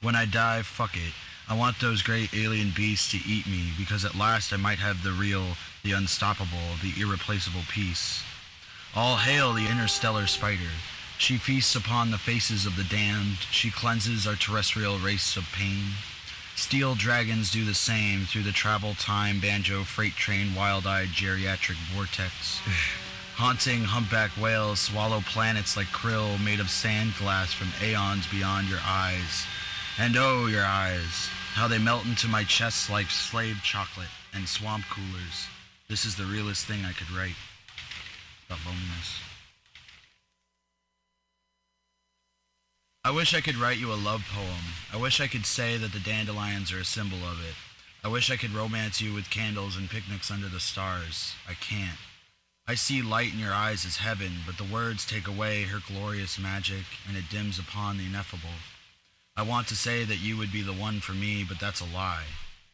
[0.03, 1.15] When I die, fuck it.
[1.49, 5.03] I want those great alien beasts to eat me, because at last I might have
[5.03, 8.23] the real, the unstoppable, the irreplaceable peace.
[8.97, 10.73] All hail the interstellar spider.
[11.17, 13.39] She feasts upon the faces of the damned.
[13.53, 15.93] She cleanses our terrestrial race of pain.
[16.57, 22.59] Steel dragons do the same through the travel time banjo freight train wild-eyed geriatric vortex.
[23.37, 28.81] Haunting humpback whales swallow planets like krill made of sand glass from aeons beyond your
[28.85, 29.47] eyes.
[29.99, 34.87] And oh, your eyes, how they melt into my chest like slave chocolate and swamp
[34.91, 35.47] coolers.
[35.89, 37.37] This is the realest thing I could write
[38.57, 39.21] loneliness.
[43.03, 44.75] I wish I could write you a love poem.
[44.93, 47.55] I wish I could say that the dandelions are a symbol of it.
[48.05, 51.35] I wish I could romance you with candles and picnics under the stars.
[51.49, 51.99] I can't.
[52.67, 56.39] I see light in your eyes as heaven, but the words take away her glorious
[56.39, 58.61] magic, and it dims upon the ineffable.
[59.37, 61.85] I want to say that you would be the one for me, but that's a
[61.85, 62.27] lie.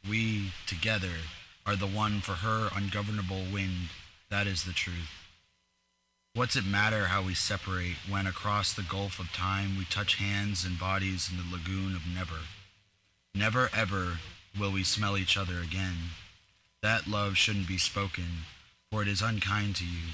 [0.08, 1.22] We, together,
[1.64, 3.88] are the one for her ungovernable wind.
[4.28, 5.25] That is the truth.
[6.36, 10.66] What's it matter how we separate when across the gulf of time we touch hands
[10.66, 12.40] and bodies in the lagoon of never?
[13.34, 14.18] Never ever
[14.60, 16.10] will we smell each other again.
[16.82, 18.44] That love shouldn't be spoken,
[18.92, 20.12] for it is unkind to you.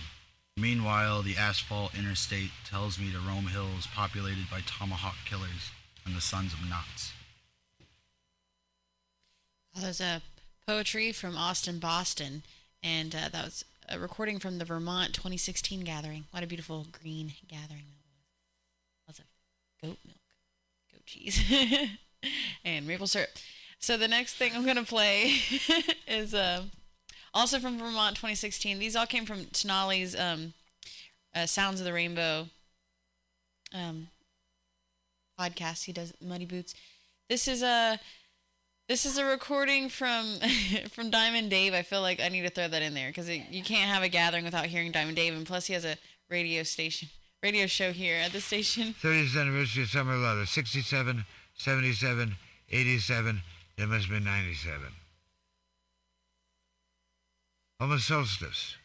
[0.56, 5.72] Meanwhile, the asphalt interstate tells me to roam hills populated by tomahawk killers
[6.06, 7.10] and the sons of knots.
[9.74, 10.22] Well, there's a
[10.68, 12.44] poetry from Austin, Boston,
[12.80, 16.24] and uh, that was a recording from the Vermont 2016 gathering.
[16.30, 18.28] What a beautiful green gathering that was.
[19.06, 19.24] Lots of
[19.82, 20.18] goat milk,
[20.92, 21.40] goat cheese,
[22.64, 23.30] and maple syrup.
[23.78, 25.34] So the next thing I'm gonna play
[26.06, 26.64] is uh,
[27.34, 28.78] also from Vermont 2016.
[28.78, 30.54] These all came from Tenali's um,
[31.34, 32.48] uh, Sounds of the Rainbow
[33.74, 34.08] um,
[35.38, 35.84] podcast.
[35.84, 36.74] He does Muddy Boots.
[37.28, 37.98] This is a
[38.88, 40.38] this is a recording from
[40.90, 41.74] from Diamond Dave.
[41.74, 44.08] I feel like I need to throw that in there because you can't have a
[44.08, 45.96] gathering without hearing Diamond Dave, and plus he has a
[46.30, 47.08] radio station,
[47.42, 48.94] radio show here at the station.
[49.02, 50.48] 30th anniversary of Summer Love.
[50.48, 52.34] 67, 77,
[52.70, 53.42] 87.
[53.78, 54.80] It must be 97.
[57.80, 58.76] Almost solstice.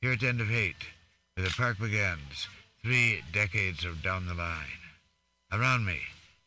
[0.00, 0.76] Here at the end of Haight,
[1.34, 2.46] where the park begins.
[2.82, 4.66] Three decades of down the line.
[5.50, 5.98] Around me,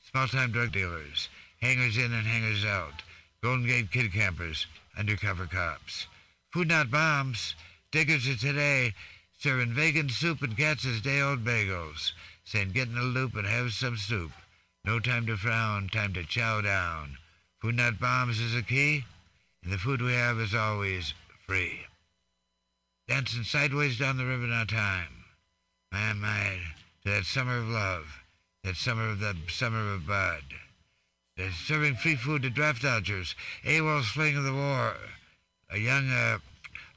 [0.10, 1.28] small-time drug dealers,
[1.62, 3.04] hangers in and hangers out,
[3.42, 4.68] Golden Gate kid campers,
[4.98, 6.08] undercover cops.
[6.52, 7.56] Food not bombs.
[7.92, 8.94] Diggers of today
[9.38, 12.12] serving vegan soup and cats as day-old bagels,
[12.46, 14.32] saying get in a loop and have some soup.
[14.86, 17.18] No time to frown, time to chow down.
[17.62, 19.04] Food not bombs is the key,
[19.64, 21.14] and the food we have is always
[21.48, 21.82] free.
[23.08, 25.26] Dancing sideways down the river now time.
[25.92, 26.58] My, my,
[27.04, 28.06] to that summer of love,
[28.64, 30.44] that summer of the summer of bud.
[31.38, 34.98] They're serving free food to draft dodgers, AWOL's fleeing of the war,
[35.70, 36.40] a young, uh,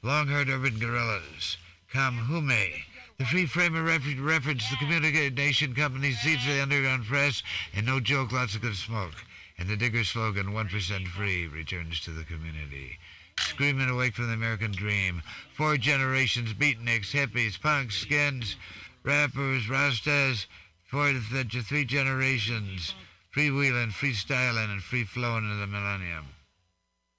[0.03, 1.57] long-haired urban guerrillas,
[1.91, 2.83] Kamhume,
[3.17, 7.43] the free framer refer- reference the communication company seeds of the underground press,
[7.73, 9.23] and no joke, lots of good smoke.
[9.57, 12.99] And the digger slogan, 1% free, returns to the community.
[13.39, 15.23] Screaming awake from the American dream.
[15.53, 18.57] Four generations, beatniks, hippies, punks, skins,
[19.03, 20.45] rappers, rastas,
[20.83, 22.93] for the three generations
[23.35, 26.25] freewheeling, freestyling, and free flowing into the millennium.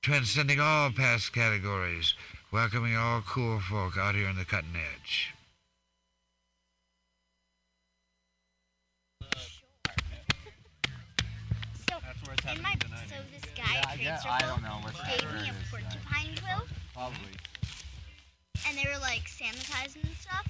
[0.03, 2.15] Transcending all past categories,
[2.51, 5.35] welcoming all cool folk out here on the cutting edge.
[12.55, 12.75] In my,
[13.09, 15.49] so this guy Yeah, I at guess- Trade I Circle don't know what's gave me
[15.51, 17.35] a porcupine quill, Probably.
[18.67, 20.47] and they were like sanitizing and stuff.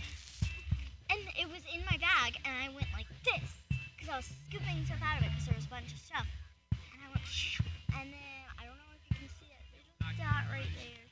[1.10, 3.65] And it was in my bag, and I went like this
[4.06, 6.26] because I was scooping stuff out of it because there was a bunch of stuff.
[6.70, 7.26] And I went,
[7.98, 9.58] and then I don't know if you can see it.
[9.74, 11.02] There's a dot right there.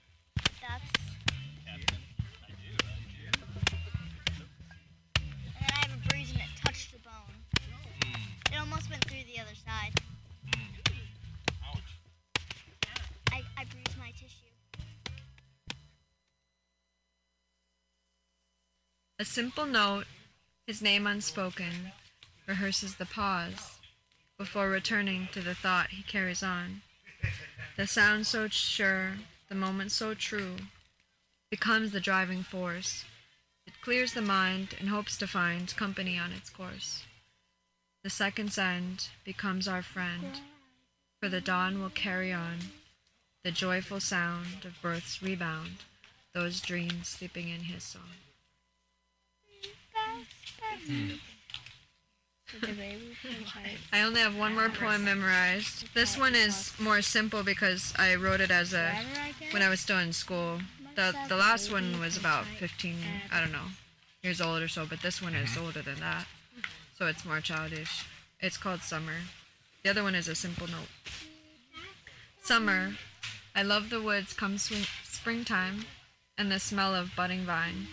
[0.62, 0.86] That's.
[1.66, 1.82] And
[5.58, 7.34] then I have a and it touched the bone.
[8.52, 9.90] It almost went through the other side.
[19.20, 20.04] A simple note,
[20.66, 21.92] his name unspoken,
[22.46, 23.78] rehearses the pause
[24.38, 26.82] before returning to the thought he carries on.
[27.76, 29.14] The sound so sure,
[29.48, 30.56] the moment so true,
[31.50, 33.04] becomes the driving force,
[33.66, 37.04] It clears the mind and hopes to find company on its course.
[38.02, 40.40] The second's end becomes our friend,
[41.18, 42.58] for the dawn will carry on
[43.42, 45.84] the joyful sound of birth's rebound,
[46.34, 48.02] those dreams sleeping in his song.
[50.86, 51.18] Mm.
[53.92, 55.92] I only have one more poem memorized.
[55.94, 58.92] This one is more simple because I wrote it as a
[59.50, 60.60] when I was still in school.
[60.94, 62.96] The the last one was about 15,
[63.32, 63.68] I don't know,
[64.22, 65.66] years old or so, but this one is mm-hmm.
[65.66, 66.26] older than that.
[66.98, 68.06] So it's more childish.
[68.40, 69.18] It's called Summer.
[69.82, 70.88] The other one is a simple note.
[72.42, 72.94] Summer.
[73.56, 75.84] I love the woods come swing, springtime
[76.36, 77.86] and the smell of budding vine.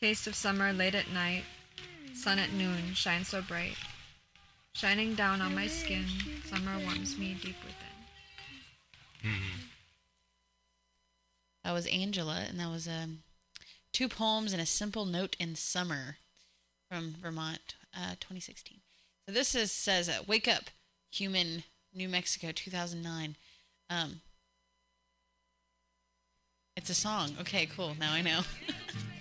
[0.00, 1.44] Taste of summer late at night.
[2.14, 3.76] Sun at noon shines so bright.
[4.72, 6.06] Shining down on my skin,
[6.46, 9.32] summer warms me deep within.
[11.64, 13.22] That was Angela, and that was um,
[13.92, 16.18] two poems and a simple note in summer
[16.90, 18.78] from Vermont, uh, 2016.
[19.26, 20.64] So this is says, uh, "Wake up,
[21.10, 21.64] human,
[21.94, 23.36] New Mexico, 2009."
[23.88, 24.20] Um,
[26.76, 27.36] it's a song.
[27.40, 27.96] Okay, cool.
[27.98, 28.40] Now I know.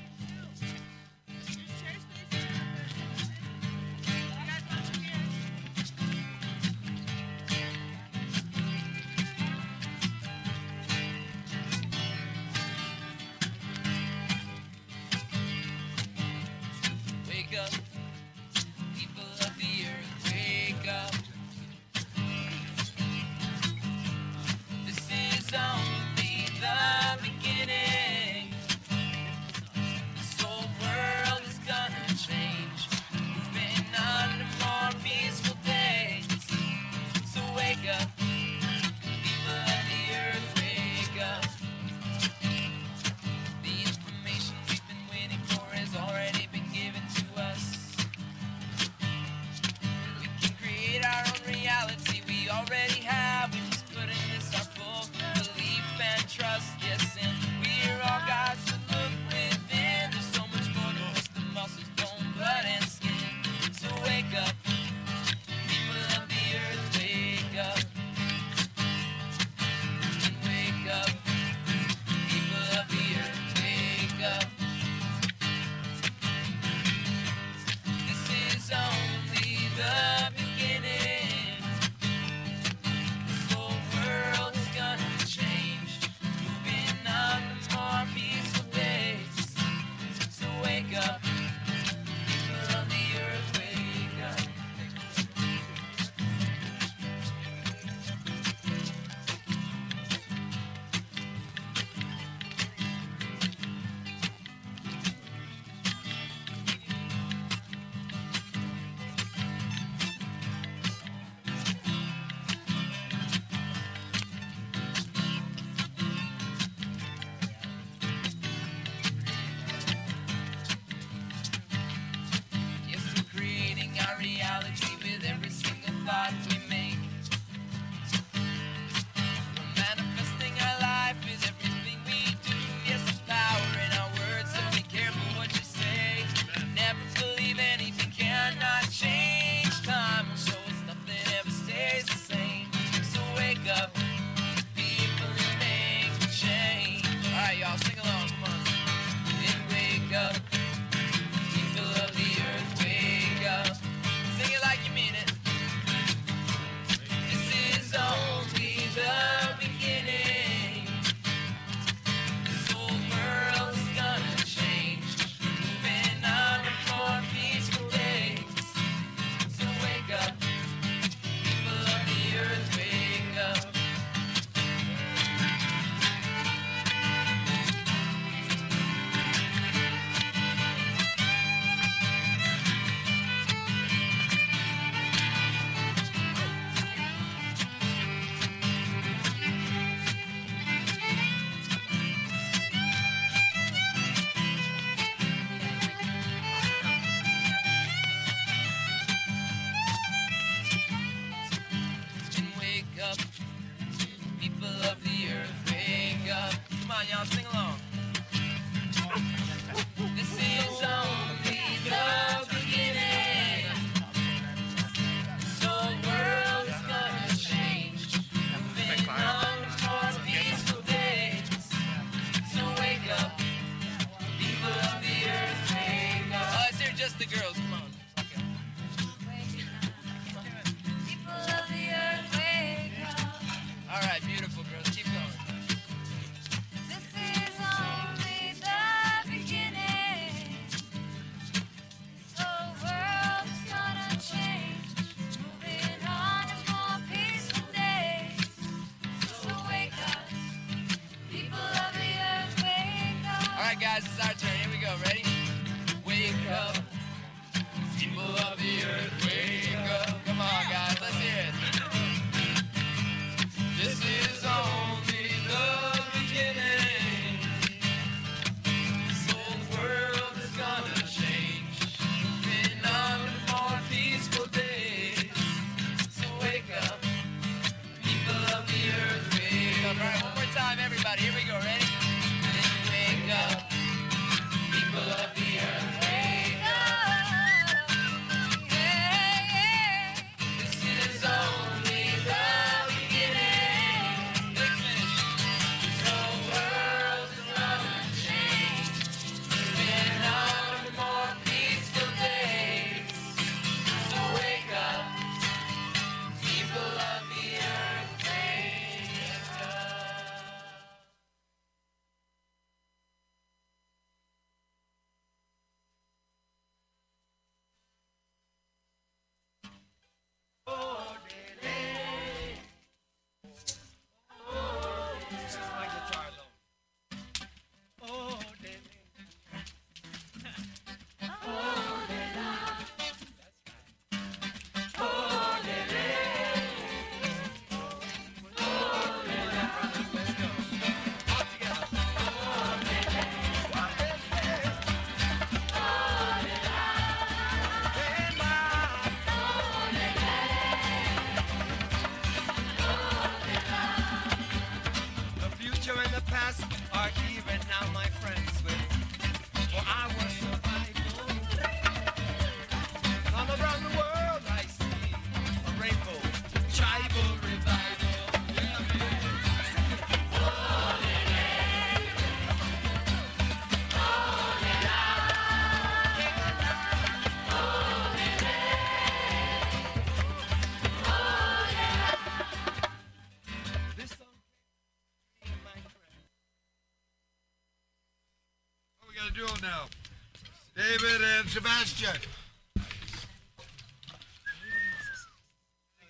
[391.53, 392.17] Sebastian.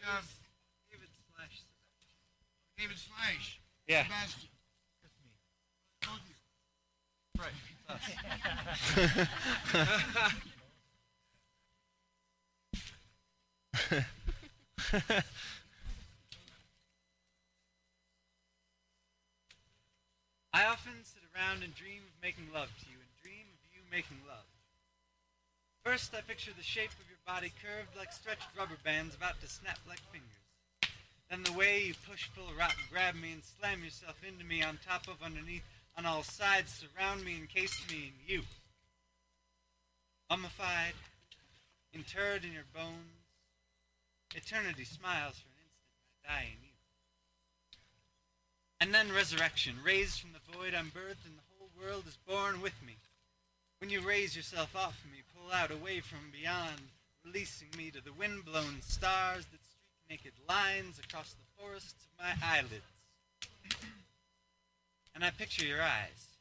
[0.07, 0.23] Um,
[0.89, 1.67] David slash
[2.77, 3.59] David Slash.
[3.85, 4.05] Yeah.
[4.05, 4.49] Sebastian.
[5.03, 5.31] That's me.
[7.37, 7.51] Right.
[20.53, 23.81] I often sit around and dream of making love to you and dream of you
[23.91, 24.52] making love.
[25.83, 29.49] First, I picture the shape of your body curved like stretched rubber bands about to
[29.49, 30.39] snap like fingers.
[31.29, 34.79] Then the way you push, pull, rock, grab me and slam yourself into me on
[34.87, 35.63] top of, underneath,
[35.97, 38.41] on all sides, surround me, encase me in you.
[40.29, 40.93] Mummified,
[41.93, 43.19] interred in your bones,
[44.35, 46.73] eternity smiles for an instant, I die in you.
[48.79, 52.61] And then resurrection, raised from the void, I'm birthed, and the whole world is born
[52.61, 52.95] with me.
[53.83, 56.79] When you raise yourself off me, pull out away from beyond,
[57.25, 62.47] releasing me to the wind-blown stars that streak naked lines across the forests of my
[62.47, 62.87] eyelids.
[65.13, 66.31] And I picture your eyes.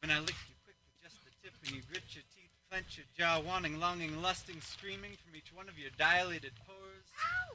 [0.00, 2.96] When I lick you quick with just the tip, and you grit your teeth, clench
[2.96, 7.04] your jaw, wanting, longing, lusting, screaming from each one of your dilated pores.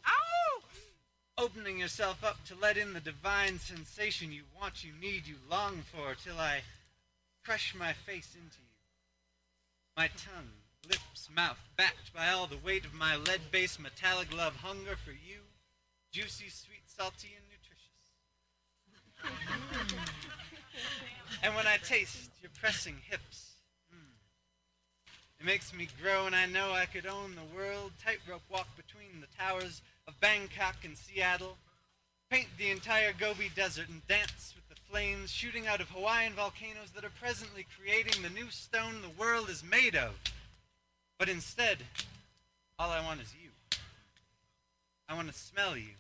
[0.06, 0.62] Ow!
[1.40, 5.82] Opening yourself up to let in the divine sensation you want, you need, you long
[5.92, 6.62] for, till I
[7.44, 8.67] crush my face into you.
[9.98, 10.52] My tongue,
[10.88, 15.40] lips, mouth, backed by all the weight of my lead-based metallic love hunger for you,
[16.12, 18.06] juicy, sweet, salty, and nutritious.
[21.42, 23.54] and when I taste your pressing hips,
[23.92, 24.14] mm,
[25.40, 27.92] it makes me grow, and I know I could own the world.
[28.06, 31.58] Tightrope walk between the towers of Bangkok and Seattle.
[32.30, 37.04] Paint the entire Gobi Desert and dance with flames shooting out of Hawaiian volcanoes that
[37.04, 40.12] are presently creating the new stone the world is made of.
[41.20, 41.78] But instead,
[42.80, 43.50] all I want is you.
[45.10, 45.96] I want to smell you.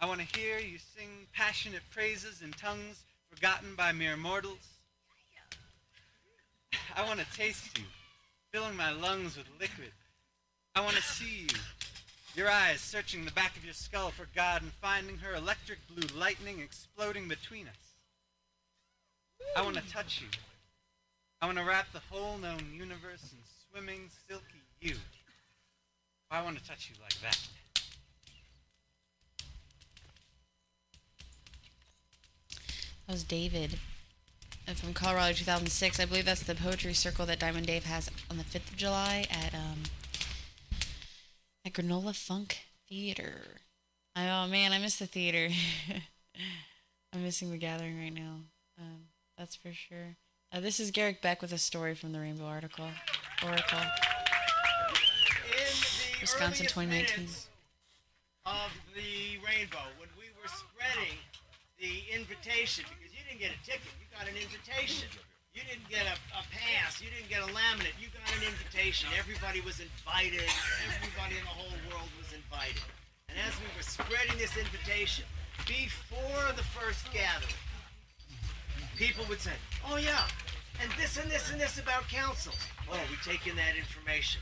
[0.00, 4.66] I want to hear you sing passionate praises in tongues forgotten by mere mortals.
[6.96, 7.84] I want to taste you,
[8.52, 9.92] filling my lungs with liquid.
[10.74, 11.48] I want to see you,
[12.36, 16.06] your eyes searching the back of your skull for God and finding her electric blue
[16.18, 17.74] lightning exploding between us.
[19.56, 20.28] I want to touch you.
[21.42, 23.38] I want to wrap the whole known universe in
[23.70, 24.44] swimming, silky
[24.80, 24.96] you.
[26.30, 27.38] I want to touch you like that.
[33.06, 33.78] That was David.
[34.68, 35.98] uh, from Colorado 2006.
[35.98, 39.26] I believe that's the poetry circle that Diamond Dave has on the 5th of July
[39.30, 39.82] at um
[41.64, 42.58] at Granola Funk
[42.88, 43.42] Theater.
[44.16, 45.48] Oh man, I miss the theater.
[47.12, 48.40] I'm missing the gathering right now.
[48.78, 50.16] Um, that's for sure.
[50.52, 52.88] Uh, this is Garrick Beck with a story from the Rainbow article.
[53.44, 53.78] Oracle.
[56.20, 57.28] Wisconsin 2019.
[58.44, 61.16] of the rainbow when we were spreading
[61.78, 65.08] the invitation because you didn't get a ticket, you got an invitation.
[65.52, 69.10] You didn't get a, a pass, you didn't get a laminate, you got an invitation.
[69.18, 70.46] Everybody was invited,
[70.94, 72.86] everybody in the whole world was invited.
[73.26, 75.26] And as we were spreading this invitation,
[75.66, 77.58] before the first gathering,
[78.94, 79.58] people would say,
[79.90, 80.22] Oh yeah,
[80.78, 82.54] and this and this and this about council.
[82.86, 84.40] Oh, we take in that information.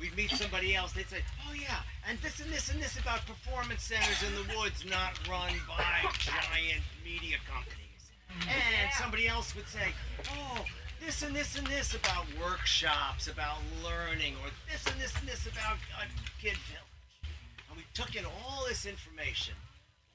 [0.00, 3.28] We'd meet somebody else, they'd say, Oh yeah, and this and this and this about
[3.28, 7.85] performance centers in the woods not run by giant media companies.
[8.30, 9.92] And somebody else would say,
[10.30, 10.64] Oh,
[11.04, 15.46] this and this and this about workshops, about learning, or this and this and this
[15.46, 16.04] about uh,
[16.40, 17.30] Kid Village.
[17.68, 19.54] And we took in all this information.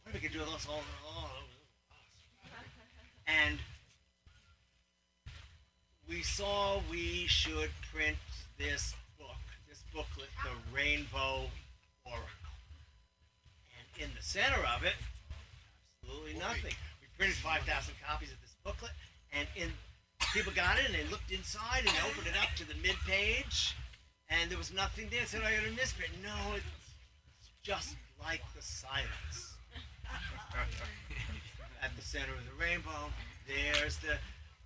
[0.04, 0.84] What are we gonna do with us all?
[1.08, 1.30] all
[3.28, 3.60] and
[6.08, 8.18] we saw we should print
[8.58, 9.28] this book,
[9.70, 11.50] this booklet, The Rainbow
[12.06, 12.28] Oracle.
[13.78, 14.94] And in the center of it,
[16.04, 16.76] absolutely nothing.
[17.22, 18.90] Printed 5,000 copies of this booklet,
[19.32, 19.70] and in
[20.34, 23.78] people got it and they looked inside and opened it up to the mid page,
[24.28, 25.22] and there was nothing there.
[25.28, 26.10] Said I got a misprint.
[26.24, 26.66] No, it's
[27.62, 29.54] just like the silence.
[31.84, 33.14] At the center of the rainbow,
[33.46, 34.18] there's the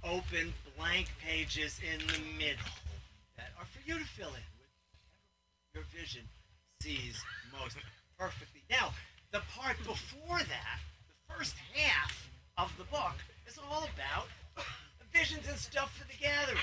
[0.01, 2.71] open blank pages in the middle
[3.35, 4.71] that are for you to fill in with
[5.73, 6.23] your vision
[6.79, 7.21] sees
[7.51, 7.75] most
[8.17, 8.63] perfectly.
[8.71, 8.93] Now,
[9.33, 10.79] the part before that,
[11.11, 12.25] the first half
[12.57, 13.15] of the book,
[13.47, 14.27] is all about
[15.13, 16.57] visions and stuff for the gathering.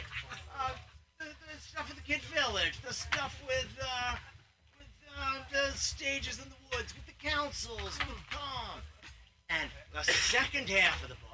[0.58, 0.70] Uh,
[1.18, 4.16] the, the stuff for the kid village, the stuff with, uh,
[4.78, 4.88] with
[5.18, 8.80] uh, the stages in the woods, with the councils, with Tom.
[9.48, 11.32] And the second half of the book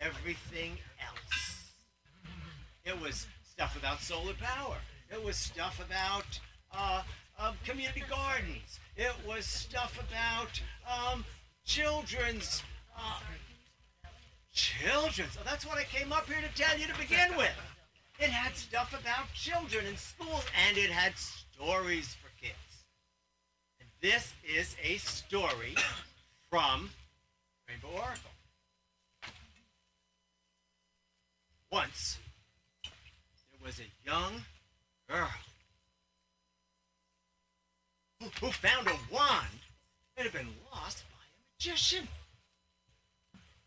[0.00, 1.72] everything else.
[2.84, 4.76] It was stuff about solar power.
[5.10, 6.26] It was stuff about
[6.72, 7.02] uh,
[7.38, 8.78] um, community gardens.
[8.96, 11.24] It was stuff about um,
[11.64, 12.62] children's.
[12.96, 13.20] Uh,
[14.52, 15.36] children's.
[15.38, 17.52] Oh, that's what I came up here to tell you to begin with.
[18.18, 22.56] It had stuff about children in schools, and it had stories for kids.
[23.78, 25.74] And this is a story
[26.50, 26.90] from
[27.68, 28.30] Rainbow Oracle.
[31.70, 32.18] Once,
[32.84, 34.42] there was a young
[35.10, 35.28] girl
[38.20, 39.60] who, who found a wand
[40.16, 42.08] that had been lost by a magician.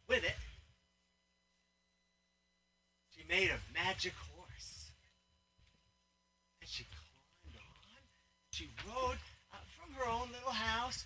[0.10, 0.36] With it,
[3.16, 4.90] she made a magic horse.
[6.60, 8.02] And she climbed on.
[8.50, 9.22] She rode
[9.54, 11.06] uh, from her own little house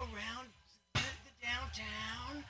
[0.00, 0.48] around
[0.94, 2.42] the, the downtown,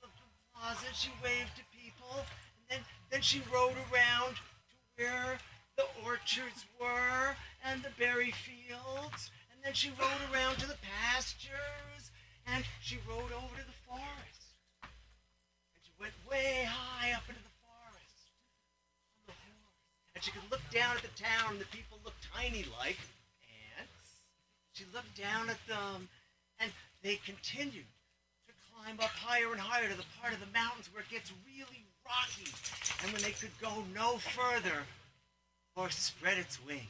[0.00, 0.86] the, the plaza.
[0.94, 2.16] She waved to people.
[2.16, 2.80] And then,
[3.10, 5.38] then she rode around to where
[5.76, 9.30] the orchards were and the berry fields.
[9.52, 12.10] And then she rode around to the pastures.
[12.46, 14.35] And she rode over to the forest.
[15.98, 18.30] Went way high up into the forest.
[20.14, 22.98] And she could look down at the town, and the people looked tiny like
[23.78, 24.20] ants.
[24.72, 26.08] She looked down at them,
[26.60, 26.70] and
[27.02, 27.86] they continued
[28.46, 31.32] to climb up higher and higher to the part of the mountains where it gets
[31.46, 32.50] really rocky.
[33.02, 34.84] And when they could go no further,
[35.74, 36.82] the horse spread its wings,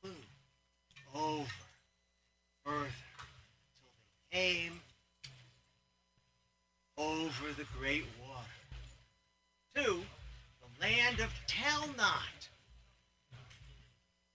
[0.00, 0.12] flew
[1.14, 1.48] over,
[2.64, 2.86] further,
[3.76, 3.90] till
[4.30, 4.80] they came
[6.96, 8.48] over the great water
[9.74, 10.04] to
[10.60, 12.48] the land of Telnot,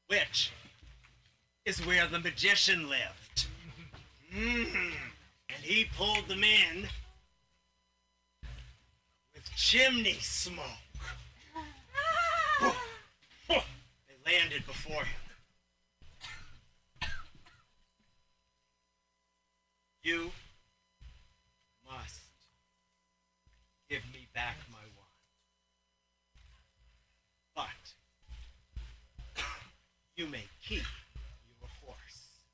[0.08, 0.52] which
[1.66, 3.48] is where the magician lived.
[4.32, 5.14] Mhm.
[5.50, 6.90] And he pulled them in
[9.34, 10.66] with chimney smoke.
[13.48, 15.22] They landed before him.
[20.04, 20.32] You
[21.86, 22.22] must
[23.90, 25.12] give me back my wand.
[29.36, 29.44] But
[30.16, 30.84] you may keep
[31.60, 32.46] your horse.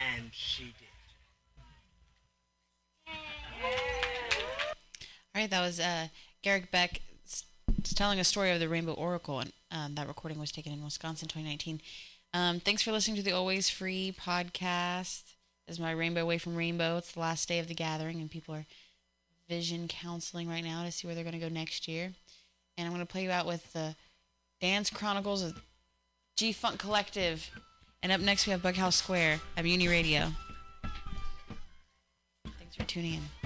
[0.00, 0.88] And she did.
[5.34, 6.08] All right, that was uh,
[6.42, 7.00] Garrick Beck
[7.94, 11.28] telling a story of the Rainbow Oracle, and um, that recording was taken in Wisconsin,
[11.28, 11.80] 2019.
[12.34, 15.34] Um, thanks for listening to the Always Free podcast.
[15.68, 16.96] This is my Rainbow Away from Rainbow.
[16.96, 18.66] It's the last day of the gathering, and people are
[19.52, 22.10] vision counseling right now to see where they're going to go next year.
[22.78, 23.94] And I'm going to play you out with the
[24.62, 25.60] Dance Chronicles of
[26.36, 27.50] G Funk Collective.
[28.02, 30.28] And up next, we have Bughouse Square at Mutiny Radio.
[32.58, 33.41] Thanks for tuning in.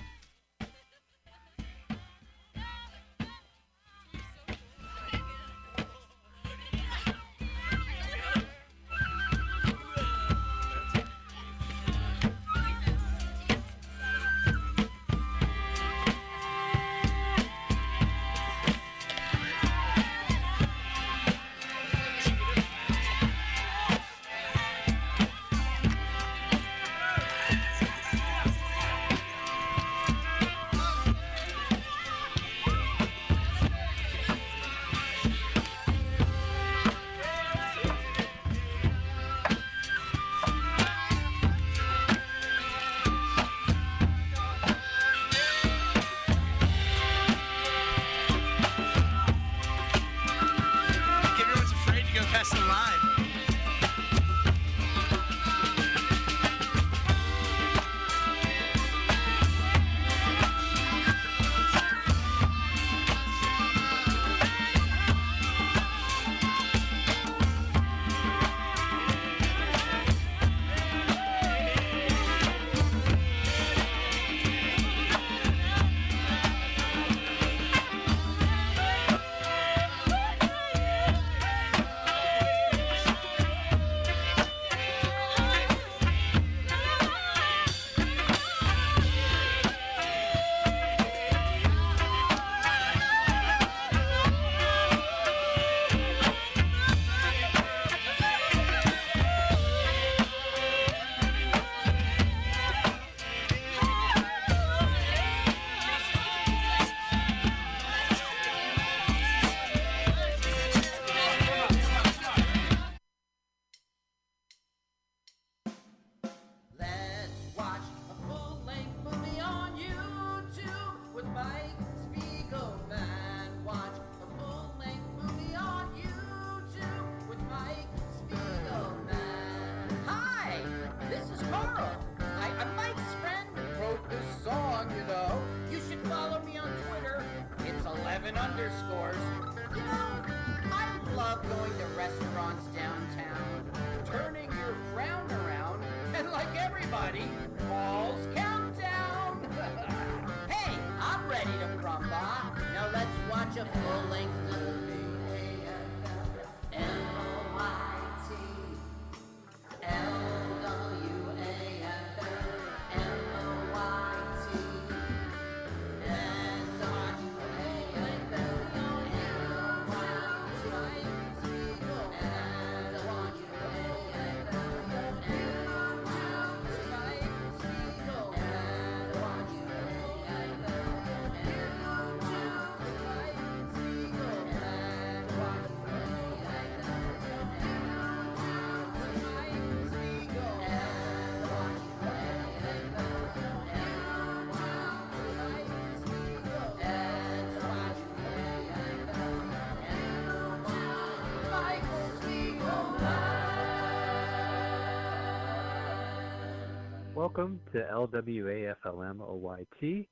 [207.77, 210.07] To LWAFLMOYT.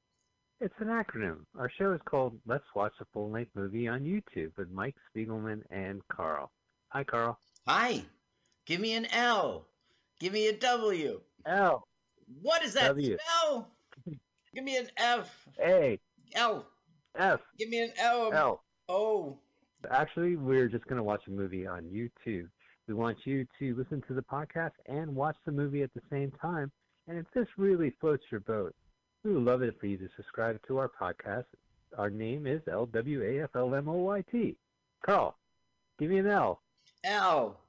[0.60, 1.38] It's an acronym.
[1.58, 5.62] Our show is called Let's Watch a Full Length Movie on YouTube with Mike Spiegelman
[5.70, 6.52] and Carl.
[6.90, 7.38] Hi, Carl.
[7.66, 8.02] Hi.
[8.66, 9.64] Give me an L.
[10.20, 11.22] Give me a W.
[11.46, 11.88] L.
[12.42, 13.16] What is that W.
[13.16, 13.70] spell?
[14.54, 15.30] Give me an F.
[15.58, 15.98] A.
[16.34, 16.66] L.
[17.16, 17.40] F.
[17.58, 18.30] Give me an L.
[18.34, 18.62] L.
[18.90, 19.38] O.
[19.90, 22.46] Actually, we're just going to watch a movie on YouTube.
[22.88, 26.30] We want you to listen to the podcast and watch the movie at the same
[26.42, 26.70] time.
[27.06, 28.74] And if this really floats your boat,
[29.24, 31.44] we would love it for you to subscribe to our podcast.
[31.98, 34.56] Our name is LWAFLMOYT.
[35.04, 35.36] Carl,
[35.98, 36.62] give me an L.
[37.04, 37.60] L.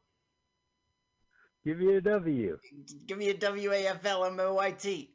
[1.65, 2.57] Give me a W.
[3.07, 5.11] Give me a W A F L M O Y T.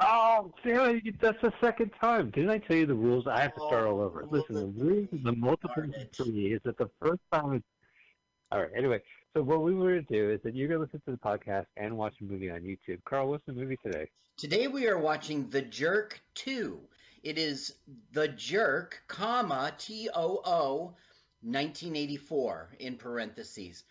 [0.00, 2.30] Oh, damn it, that's the second time.
[2.30, 3.28] Didn't I tell you the rules?
[3.28, 4.24] I have to start all over.
[4.24, 7.62] Oh, Listen, the rules the multiplicity is that the first time.
[8.50, 9.00] All right, anyway,
[9.34, 11.16] so what we were going to do is that you're going to listen to the
[11.16, 13.02] podcast and watch a movie on YouTube.
[13.04, 14.08] Carl, what's the movie today?
[14.36, 16.78] Today we are watching The Jerk 2.
[17.24, 17.74] It is
[18.12, 20.94] The Jerk, comma, T O O,
[21.42, 23.82] 1984, in parentheses.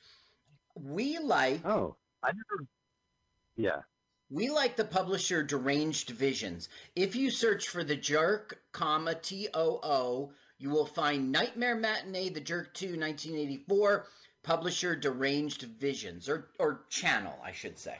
[0.75, 1.65] We like.
[1.65, 2.65] Oh, I never.
[3.57, 3.81] Yeah.
[4.29, 6.69] We like the publisher Deranged Visions.
[6.95, 12.29] If you search for The Jerk, comma T O O, you will find Nightmare Matinee,
[12.29, 14.05] The Jerk 2, 1984,
[14.43, 17.97] publisher Deranged Visions, or, or channel, I should say.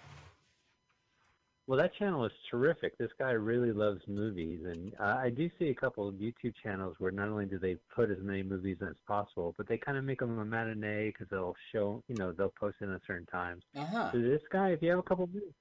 [1.66, 2.98] Well, that channel is terrific.
[2.98, 6.96] This guy really loves movies, and uh, I do see a couple of YouTube channels
[7.00, 10.04] where not only do they put as many movies as possible, but they kind of
[10.04, 13.64] make them a matinee because they'll show, you know, they'll post it at certain times.
[13.78, 14.12] Uh-huh.
[14.12, 15.54] So this guy, if you have a couple of minutes,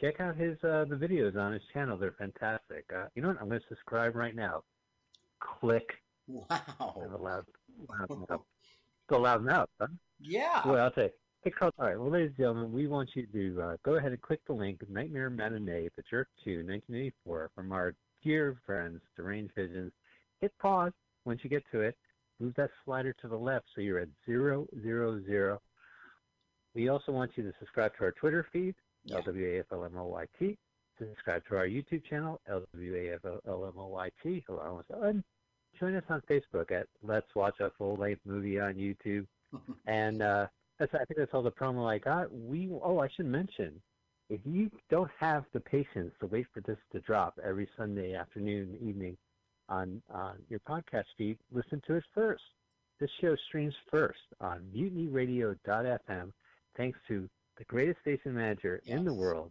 [0.00, 1.96] check out his uh, the videos on his channel.
[1.96, 2.84] They're fantastic.
[2.92, 3.38] Uh, you know what?
[3.40, 4.64] I'm going to subscribe right now.
[5.60, 5.88] Click.
[6.26, 7.00] Wow.
[7.00, 7.44] I'm allowed.
[9.08, 9.86] Still loud mouth, huh?
[10.20, 10.60] Yeah.
[10.66, 11.10] Well, I'll say.
[11.42, 11.72] Hey, Carl.
[11.78, 11.98] All right.
[11.98, 14.80] Well, ladies and gentlemen, we want you to uh, go ahead and click the link
[14.86, 19.92] Nightmare Matinee, The Jerk 2, 1984, from our dear friends, Deranged Visions.
[20.42, 20.92] Hit pause
[21.24, 21.96] once you get to it.
[22.38, 25.62] Move that slider to the left so you're at zero, zero, zero.
[26.74, 28.74] We also want you to subscribe to our Twitter feed,
[29.10, 30.58] LWAFLMOYT.
[30.98, 35.24] Subscribe to our YouTube channel, LWAFLMOYT, along with and
[35.78, 39.26] join us on Facebook at Let's Watch a Full Length Movie on YouTube.
[39.86, 40.46] and uh,
[40.78, 42.32] that's I think that's all the promo I got.
[42.32, 43.80] We oh I should mention,
[44.28, 48.76] if you don't have the patience to wait for this to drop every Sunday afternoon
[48.80, 49.16] evening
[49.68, 52.42] on on your podcast feed, listen to it first.
[53.00, 56.32] This show streams first on mutinyradio.fm
[56.76, 59.50] thanks to the greatest station manager in the world,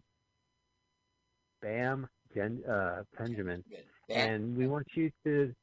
[1.61, 3.63] Bam Gen, uh, Benjamin.
[4.09, 5.53] And we want you to,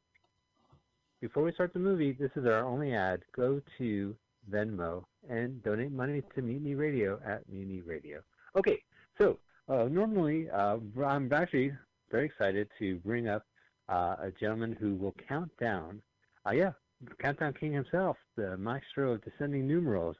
[1.24, 3.22] before we start the movie, this is our only ad.
[3.34, 4.14] Go to
[4.52, 8.20] Venmo and donate money to Mutiny Radio at Mutiny Radio.
[8.54, 8.82] Okay,
[9.18, 9.38] so
[9.70, 11.72] uh, normally uh, I'm actually
[12.10, 13.46] very excited to bring up
[13.88, 16.02] uh, a gentleman who will count down.
[16.46, 16.72] Uh, yeah,
[17.18, 20.16] Countdown King himself, the maestro of descending numerals.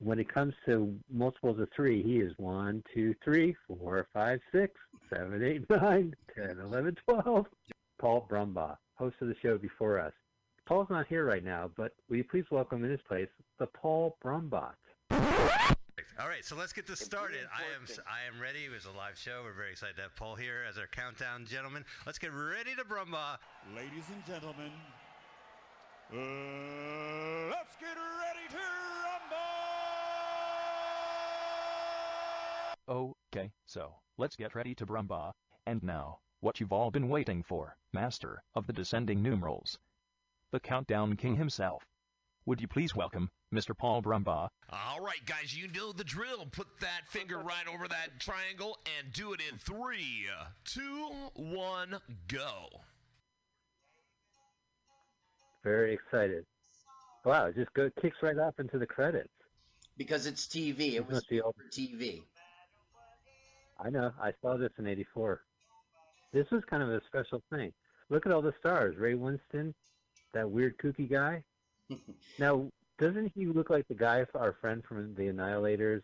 [0.00, 4.74] When it comes to multiples of three, he is one, two, three, four, five, six,
[5.08, 7.46] seven, eight, nine, ten, eleven, twelve.
[7.98, 10.12] Paul Brumbaugh, host of the show before us.
[10.66, 13.28] Paul's not here right now, but will you please welcome in his place
[13.58, 14.74] the Paul Brumbot?
[15.10, 17.40] All right, so let's get this started.
[17.52, 18.66] I am I am ready.
[18.66, 19.40] It was a live show.
[19.44, 21.84] We're very excited to have Paul here as our countdown gentleman.
[22.06, 23.38] Let's get ready to brumba.
[23.74, 24.70] Ladies and gentlemen,
[26.12, 28.58] uh, let's get ready to
[32.88, 35.32] Okay, so, let's get ready to Brumba.
[35.66, 39.78] And now, what you've all been waiting for, Master of the Descending Numerals.
[40.52, 41.82] The Countdown King himself.
[42.44, 43.76] Would you please welcome Mr.
[43.76, 44.48] Paul Brumbaugh?
[44.70, 46.44] All right, guys, you know the drill.
[46.52, 50.26] Put that finger right over that triangle and do it in three,
[50.66, 51.96] two, one,
[52.28, 52.68] go.
[55.64, 56.44] Very excited.
[57.24, 59.30] Wow, it just go, kicks right off into the credits.
[59.96, 60.94] Because it's TV.
[60.94, 62.20] It was must be for TV.
[63.80, 64.12] I know.
[64.20, 65.40] I saw this in '84.
[66.32, 67.72] This was kind of a special thing.
[68.10, 68.96] Look at all the stars.
[68.96, 69.72] Ray Walston,
[70.32, 71.42] that weird kooky guy.
[72.38, 72.68] now,
[72.98, 76.02] doesn't he look like the guy, our friend from the Annihilators,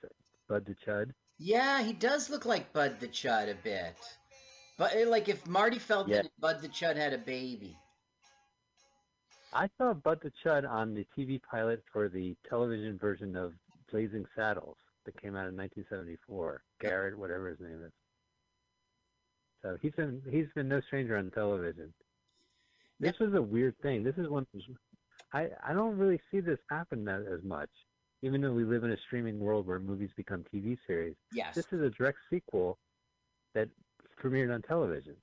[0.48, 1.12] Bud the Chud?
[1.38, 3.94] Yeah, he does look like Bud the Chud a bit.
[4.76, 6.20] But eh, like if Marty Feldman Yeah.
[6.20, 7.76] and Bud the Chud had a baby.
[9.52, 13.54] I saw Bud the Chud on the TV pilot for the television version of
[13.90, 16.62] Blazing Saddles that came out in 1974.
[16.80, 17.92] Garrett, whatever his name is.
[19.62, 21.92] So he's been he's been no stranger on television.
[23.00, 24.02] This is a weird thing.
[24.02, 24.46] This is one.
[25.32, 27.70] I I don't really see this happen that, as much,
[28.22, 31.14] even though we live in a streaming world where movies become TV series.
[31.32, 31.54] Yes.
[31.54, 32.78] This is a direct sequel
[33.54, 33.68] that
[34.22, 35.14] premiered on television.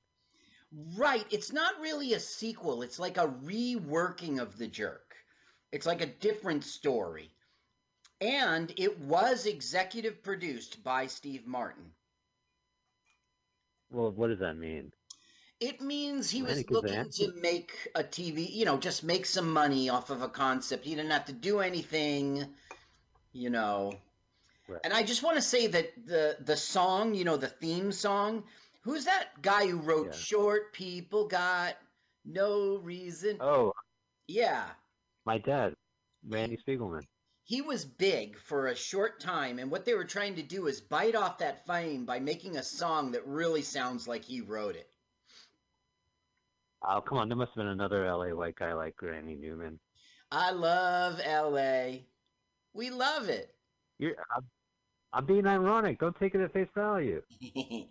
[0.96, 1.26] Right.
[1.32, 2.82] It's not really a sequel.
[2.82, 5.16] It's like a reworking of The Jerk.
[5.72, 7.32] It's like a different story.
[8.22, 11.92] And it was executive produced by Steve Martin.
[13.92, 14.92] Well, what does that mean?
[15.60, 19.90] It means he was looking to make a TV, you know, just make some money
[19.90, 20.84] off of a concept.
[20.86, 22.46] He didn't have to do anything,
[23.32, 23.94] you know.
[24.84, 28.44] And I just want to say that the the song, you know, the theme song,
[28.82, 31.78] who's that guy who wrote "Short People Got
[32.26, 33.38] No Reason"?
[33.40, 33.74] Oh,
[34.28, 34.66] Yeah,
[35.26, 35.74] my dad,
[36.28, 37.04] Randy Spiegelman.
[37.44, 40.82] he was big for a short time, and what they were trying to do is
[40.82, 44.90] bite off that fame by making a song that really sounds like he wrote it.
[46.88, 47.30] Oh, come on.
[47.30, 49.80] There must have been another LA white guy like Randy Newman.
[50.32, 52.06] I love L.A.
[52.74, 53.54] We love it.
[54.00, 54.44] You're, I'm,
[55.14, 56.00] I'm being ironic.
[56.00, 57.22] Don't take it at face value.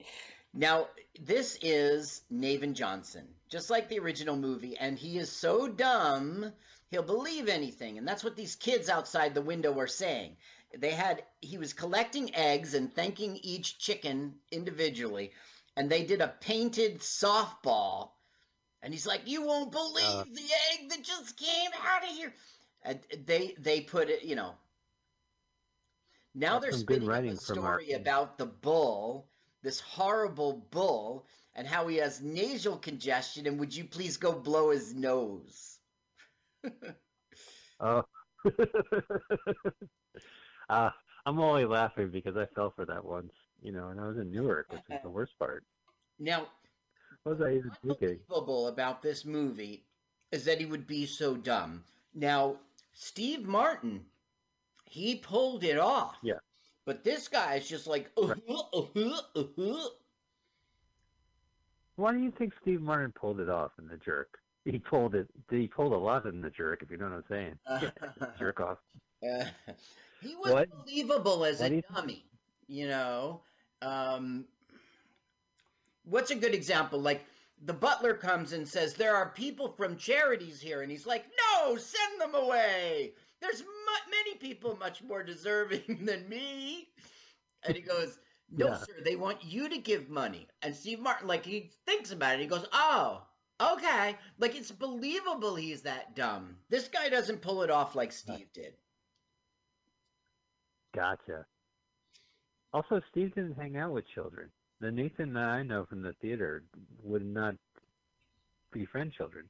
[0.56, 0.86] Now,
[1.20, 6.52] this is Navin Johnson, just like the original movie, and he is so dumb,
[6.92, 7.98] he'll believe anything.
[7.98, 10.36] And that's what these kids outside the window are saying.
[10.78, 15.32] they had he was collecting eggs and thanking each chicken individually,
[15.76, 18.10] and they did a painted softball,
[18.85, 20.24] and he's like, "You won't believe Uh.
[20.24, 22.32] the egg that just came out of here."
[22.82, 24.55] And they they put it, you know.
[26.35, 29.31] Now they're spinning a story about the bull,
[29.62, 33.47] this horrible bull, and how he has nasal congestion.
[33.47, 35.78] And would you please go blow his nose?
[37.81, 38.05] Oh.
[40.69, 40.90] uh,
[41.27, 44.31] I'm only laughing because I fell for that once, you know, and I was in
[44.31, 45.65] Newark, which is the worst part.
[46.20, 46.47] Now,
[47.24, 48.18] was I even thinking?
[48.28, 49.84] unbelievable about this movie
[50.32, 51.82] is that he would be so dumb.
[52.14, 52.56] Now,
[52.92, 54.05] Steve Martin,
[54.84, 56.16] he pulled it off.
[56.22, 56.34] Yeah.
[56.84, 58.34] But this guy is just like, uh-huh,
[58.72, 59.88] uh-huh, uh-huh.
[61.96, 64.38] Why do you think Steve Martin pulled it off in The Jerk?
[64.64, 65.28] He pulled it.
[65.51, 67.92] He pulled a lot in The Jerk, if you know what I'm saying.
[68.38, 68.78] jerk off.
[69.22, 69.44] Uh,
[70.20, 70.68] he was What?
[70.84, 72.24] believable as do a dummy,
[72.66, 73.40] you know.
[73.82, 74.46] Um,
[76.05, 77.01] what's a good example?
[77.01, 77.24] Like
[77.64, 81.76] the butler comes and says, "There are people from charities here," and he's like, "No,
[81.76, 83.14] send them away.
[83.40, 86.89] There's mu- many people much more deserving than me."
[87.62, 88.18] And he goes,
[88.51, 88.76] "No, Yeah.
[88.78, 89.01] sir.
[89.02, 92.40] They want you to give money." And Steve Martin, like, he thinks about it.
[92.40, 93.22] He goes, "Oh."
[93.60, 96.56] Okay, like it's believable he's that dumb.
[96.70, 98.74] This guy doesn't pull it off like Steve did.
[100.94, 101.47] Gotcha.
[102.72, 104.51] Also, Steve didn't hang out with children.
[104.85, 106.62] The Nathan that I know from the theater
[107.02, 107.55] would not
[108.70, 109.48] be befriend children.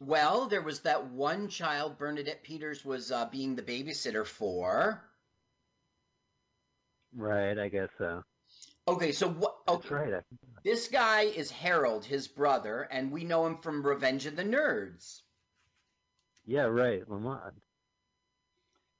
[0.00, 5.04] Well, there was that one child Bernadette Peters was uh, being the babysitter for.
[7.14, 8.22] Right, I guess so.
[8.88, 9.56] Okay, so what?
[9.68, 10.22] Okay, That's right.
[10.64, 15.20] This guy is Harold, his brother, and we know him from Revenge of the Nerds.
[16.46, 17.06] yeah, right.
[17.06, 17.52] Lamont.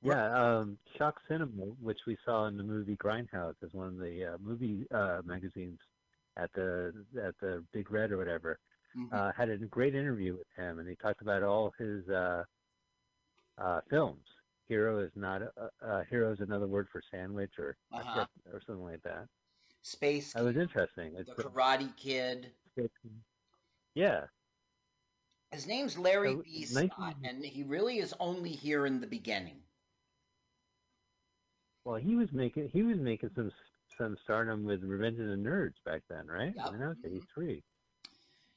[0.03, 4.35] Yeah, um, Shock Cinema, which we saw in the movie Grindhouse, is one of the
[4.35, 5.79] uh, movie uh, magazines
[6.37, 8.59] at the at the Big Red or whatever,
[8.97, 9.13] Mhm.
[9.13, 12.45] uh, had a great interview with him, and he talked about all his uh,
[13.59, 14.25] uh, films.
[14.69, 18.27] Hero is not a, uh, hero is another word for sandwich or Uh-huh.
[18.53, 19.29] or something like that.
[19.83, 21.15] Space, That was interesting.
[21.17, 22.55] It's, the Karate Kid.
[23.95, 24.27] yeah,
[25.53, 26.65] His name's Larry So, B.
[26.73, 29.60] 19 Scott, and he really is only here in the beginning.
[31.85, 33.51] Well, he was making he was making some
[33.97, 36.55] some stardom with Revenge of the Nerds back then, right?
[36.63, 37.63] I mean, that was '83.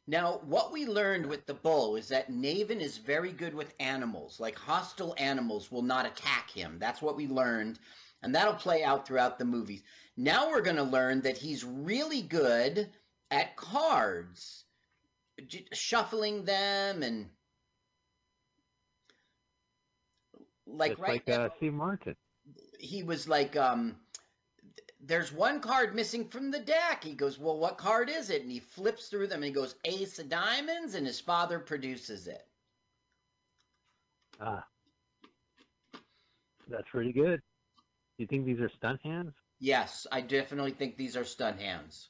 [0.05, 4.39] Now, what we learned with the bull is that Navin is very good with animals.
[4.39, 6.77] Like hostile animals will not attack him.
[6.77, 7.79] That's what we learned.
[8.21, 9.83] And that'll play out throughout the movies.
[10.17, 12.89] Now we're going to learn that he's really good
[13.31, 14.65] at cards,
[15.71, 17.29] shuffling them and.
[20.65, 22.15] Like Just right like now, uh, Steve Martin.
[22.83, 23.95] He was like, um,
[24.99, 27.03] there's one card missing from the deck.
[27.03, 28.41] He goes, well, what card is it?
[28.41, 32.27] And he flips through them and he goes, Ace of Diamonds, and his father produces
[32.27, 32.45] it.
[34.41, 34.65] Ah,
[36.67, 37.41] that's pretty good.
[38.17, 39.33] You think these are stunt hands?
[39.59, 42.09] Yes, I definitely think these are stun hands.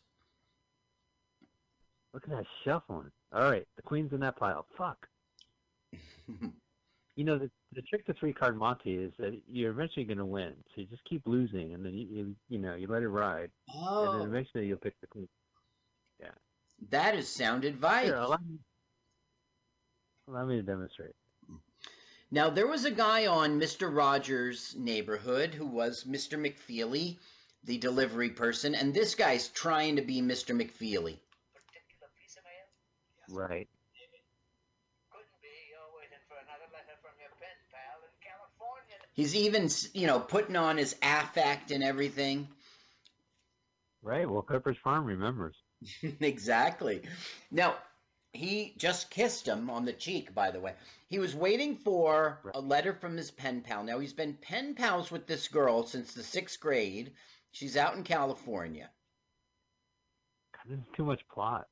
[2.14, 3.12] Look at that shuffling.
[3.32, 4.66] All right, the queen's in that pile.
[4.78, 5.08] Fuck.
[7.16, 10.26] you know the the trick to three card Monty is that you're eventually going to
[10.26, 10.54] win.
[10.76, 13.52] So you just keep losing, and then you you, you know you let it ride,
[13.68, 15.28] and Oh, then eventually you'll pick the queen.
[16.20, 16.30] Yeah.
[16.90, 18.06] that is sound advice.
[18.06, 18.60] Here, allow me,
[20.28, 21.14] allow me to demonstrate.
[22.32, 23.96] Now, there was a guy on Mr.
[23.96, 26.38] Rogers' neighborhood who was Mr.
[26.40, 27.18] McFeely,
[27.64, 30.56] the delivery person, and this guy's trying to be Mr.
[30.56, 31.20] McFeely.
[33.30, 33.68] Right.
[39.14, 42.48] He's even, you know, putting on his affect and everything.
[44.02, 44.30] Right.
[44.30, 45.56] Well, Pepper's Farm remembers.
[46.20, 47.04] exactly.
[47.52, 47.76] Now,
[48.34, 50.74] he just kissed him on the cheek, by the way.
[51.08, 53.84] He was waiting for a letter from his pen pal.
[53.84, 57.14] Now, he's been pen pals with this girl since the sixth grade.
[57.52, 58.90] She's out in California.
[60.54, 61.68] God, this is too much plot.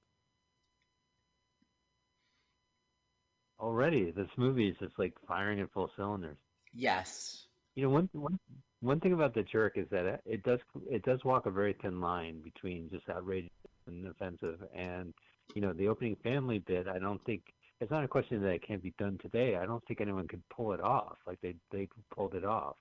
[3.59, 6.37] Already, this movie is just like firing at full cylinders.
[6.73, 7.47] Yes.
[7.75, 8.39] You know, one one
[8.81, 11.73] one thing about the jerk is that it- it does it does walk a very
[11.81, 13.51] thin line between just outrageous
[13.87, 15.13] and offensive, and
[15.55, 16.87] you know, the opening family bit.
[16.87, 17.43] I don't think
[17.79, 19.55] it's not a question that it can't be done today.
[19.57, 22.77] I don't think anyone could pull it off like they they pulled it off.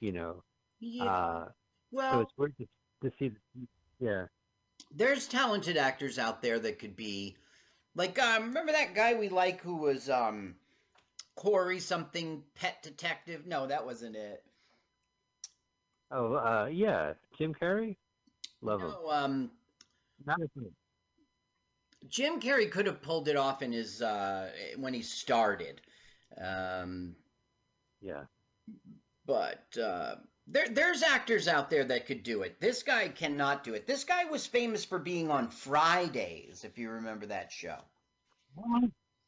[0.00, 0.42] You know.
[0.80, 1.04] Yeah.
[1.04, 1.52] Uh, so
[1.92, 2.66] Well, it's weird to,
[3.02, 3.32] to see.
[3.98, 4.26] Yeah.
[4.90, 7.36] there's talented actors out there that could be
[7.94, 10.54] like um remember that guy we like who was um
[11.36, 13.46] Corey something pet detective?
[13.46, 14.42] No, that wasn't it.
[16.10, 17.96] Oh, uh, yeah, Jim Carrey.
[18.62, 18.88] Love him.
[18.90, 19.50] No, um,
[20.24, 20.38] Not.
[22.08, 25.80] Jim Carrey could have pulled it off in his uh, when he started,
[26.40, 27.16] um,
[28.00, 28.24] Yeah.
[29.26, 32.60] but uh, there there's actors out there that could do it.
[32.60, 33.86] This guy cannot do it.
[33.86, 37.78] This guy was famous for being on Fridays, if you remember that show.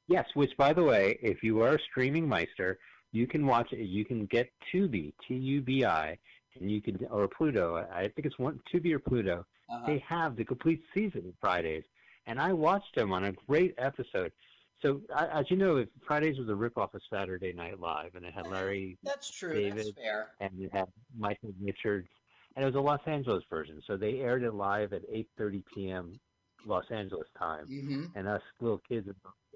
[0.09, 2.79] Yes, which by the way, if you are a streaming meister,
[3.13, 3.85] you can watch it.
[3.85, 6.19] You can get Tubi, T U B I,
[6.59, 7.87] and you can or Pluto.
[7.93, 9.47] I think it's one Tubi or Pluto.
[9.71, 9.87] Uh-huh.
[9.87, 11.85] They have the complete season Fridays,
[12.27, 14.33] and I watched them on a great episode.
[14.81, 18.33] So, I, as you know, Fridays was a ripoff of Saturday Night Live, and it
[18.33, 19.53] had Larry That's true.
[19.53, 20.29] David, That's fair.
[20.41, 20.87] and it had
[21.19, 22.09] Michael Richards,
[22.55, 23.83] and it was a Los Angeles version.
[23.87, 26.21] So they aired it live at 8:30 p.m.
[26.67, 29.09] Los Angeles time, hmm and us little kids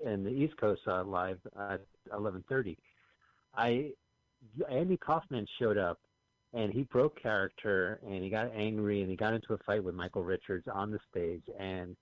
[0.05, 1.81] in the East Coast saw live at
[2.13, 2.77] 11:30.
[3.55, 3.93] I
[4.69, 6.01] Andy Kaufman showed up,
[6.53, 9.95] and he broke character, and he got angry, and he got into a fight with
[9.95, 11.97] Michael Richards on the stage, and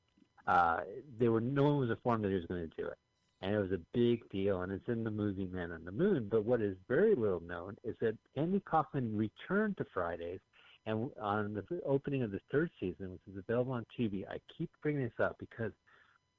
[0.46, 0.80] uh,
[1.18, 2.98] they were no one was informed that he was going to do it,
[3.42, 6.28] and it was a big deal, and it's in the movie Man on the Moon.
[6.30, 10.40] But what is very little known is that Andy Kaufman returned to Fridays,
[10.86, 14.70] and on the opening of the third season, which is available on Tubi, I keep
[14.82, 15.72] bringing this up because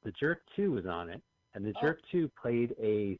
[0.04, 1.22] the Jerk Two was on it,
[1.54, 1.82] and the Oh.
[1.82, 3.18] Jerk Two played a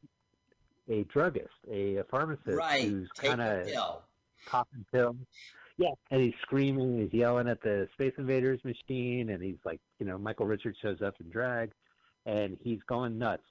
[0.88, 2.84] a druggist, a, a pharmacist Right.
[2.84, 3.68] who's kind of
[4.46, 5.16] popping pills.
[5.78, 10.06] Yeah, and he's screaming, he's yelling at the Space Invaders machine, and he's like, you
[10.06, 11.72] know, Michael Richards shows up in drag,
[12.26, 13.44] and he's going nuts.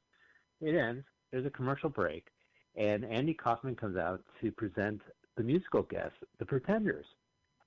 [0.60, 1.04] It ends.
[1.32, 2.28] There's a commercial break,
[2.76, 5.02] and Andy Kaufman comes out to present
[5.38, 7.06] the musical guest, The Pretenders,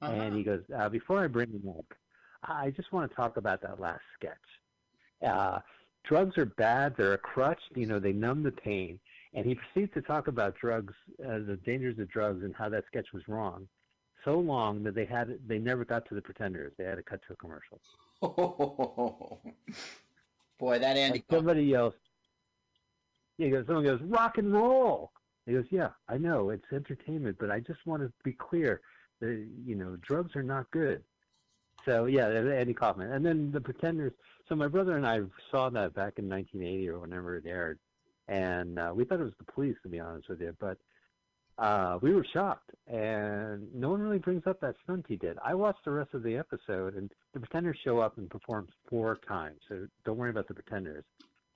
[0.03, 1.87] and he goes, uh, "Before I bring him up,
[2.43, 4.37] I just want to talk about that last sketch.
[5.27, 5.59] Uh,
[6.05, 6.95] drugs are bad.
[6.97, 7.61] They're a crutch.
[7.75, 8.99] You know, they numb the pain."
[9.35, 10.95] And he proceeds to talk about drugs,
[11.25, 13.67] uh, the dangers of drugs, and how that sketch was wrong.
[14.25, 16.73] So long that they had they never got to the Pretenders.
[16.79, 17.81] They had to cut to a commercial.
[20.59, 21.19] Boy, that Andy.
[21.19, 21.95] And somebody yells,
[23.39, 25.11] yeah, he goes, someone goes, rock and roll.
[25.47, 28.81] He goes, yeah, I know it's entertainment, but I just want to be clear
[29.21, 31.03] that you know drugs are not good.
[31.85, 34.13] So yeah, Andy Kaufman, and then the Pretenders.
[34.49, 37.79] So my brother and I saw that back in 1980 or whenever it aired,
[38.29, 40.77] and uh, we thought it was the police, to be honest with you, but
[41.57, 45.39] uh, we were shocked, and no one really brings up that stunt he did.
[45.43, 49.19] I watched the rest of the episode, and the Pretenders show up and perform four
[49.27, 51.05] times, so don't worry about the Pretenders.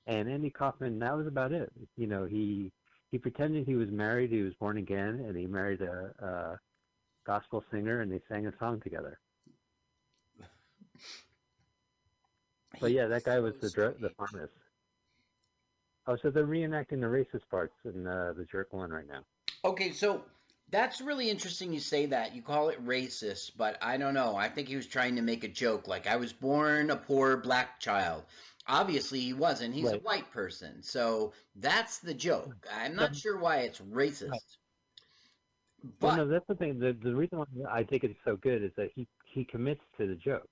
[0.07, 1.71] And Andy Kaufman, that was about it.
[1.97, 2.73] You know, he
[3.11, 6.59] he pretended he was married, he was born again, and he married a, a
[7.27, 9.19] gospel singer, and they sang a song together.
[12.81, 14.53] But yeah, that guy was the dr- the pharmacist.
[16.07, 19.21] Oh, so they're reenacting the racist parts in uh, the jerk one right now.
[19.65, 20.23] Okay, so
[20.71, 22.35] that's really interesting you say that.
[22.35, 24.37] You call it racist, but I don't know.
[24.37, 25.87] I think he was trying to make a joke.
[25.87, 28.25] Like, I was born a poor black child.
[28.67, 29.75] Obviously, he wasn't.
[29.75, 30.83] He's a white person.
[30.83, 32.55] So that's the joke.
[32.75, 34.57] I'm not sure why it's racist.
[36.01, 36.79] Well, no, that's the thing.
[36.79, 40.07] The the reason why I think it's so good is that he he commits to
[40.07, 40.49] the joke.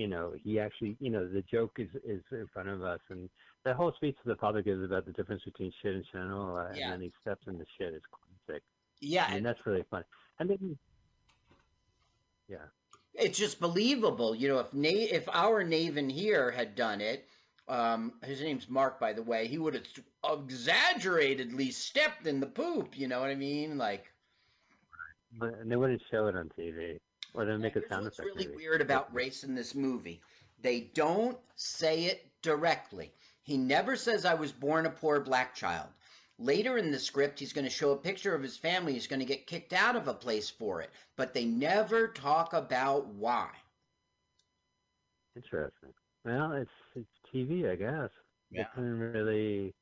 [0.00, 3.28] You know, he actually, you know, the joke is is in front of us, and
[3.66, 6.84] the whole speech to the public is about the difference between shit and Shinola, Yeah.
[6.84, 8.62] and then he steps in the shit is classic.
[9.00, 10.06] Yeah, I mean, and- that's really funny.
[10.38, 10.78] And then,
[12.48, 12.64] yeah,
[13.12, 14.34] It's just believable.
[14.34, 17.28] You know, if Na- if our Navin here had done it,
[17.68, 19.86] um, his name's Mark, by the way, he would have
[20.24, 22.96] exaggeratedly stepped in the poop.
[22.96, 23.76] You know what I mean?
[23.76, 24.10] Like,
[25.38, 26.98] but and they wouldn't show it on TV,
[27.34, 28.56] or they make a sound what's really maybe.
[28.56, 30.20] weird about race in this movie?
[30.62, 33.12] They don't say it directly.
[33.42, 35.88] He never says, I was born a poor black child.
[36.38, 38.94] Later in the script, he's going to show a picture of his family.
[38.94, 40.90] He's going to get kicked out of a place for it.
[41.16, 43.50] But they never talk about why.
[45.36, 45.92] Interesting.
[46.24, 48.10] Well, it's it's TV, I guess.
[48.50, 48.62] Yeah.
[48.62, 49.74] They couldn't really.